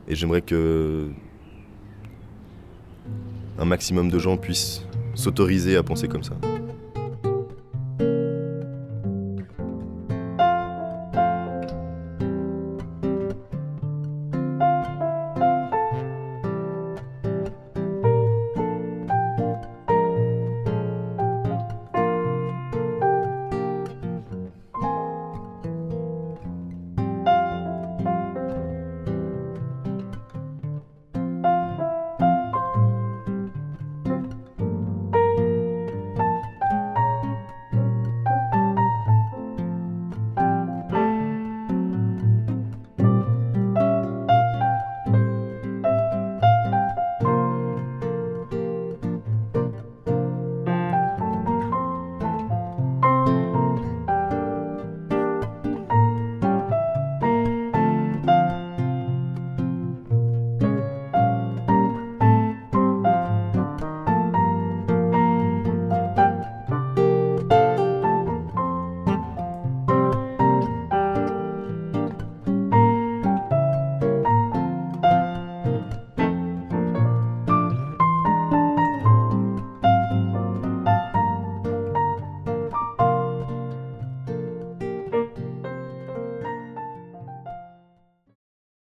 et 0.07 0.15
j'aimerais 0.15 0.43
que 0.43 1.11
un 3.59 3.65
maximum 3.65 4.11
de 4.11 4.19
gens 4.19 4.37
puissent 4.37 4.83
s'autoriser 5.15 5.77
à 5.77 5.83
penser 5.83 6.09
comme 6.09 6.23
ça. 6.23 6.35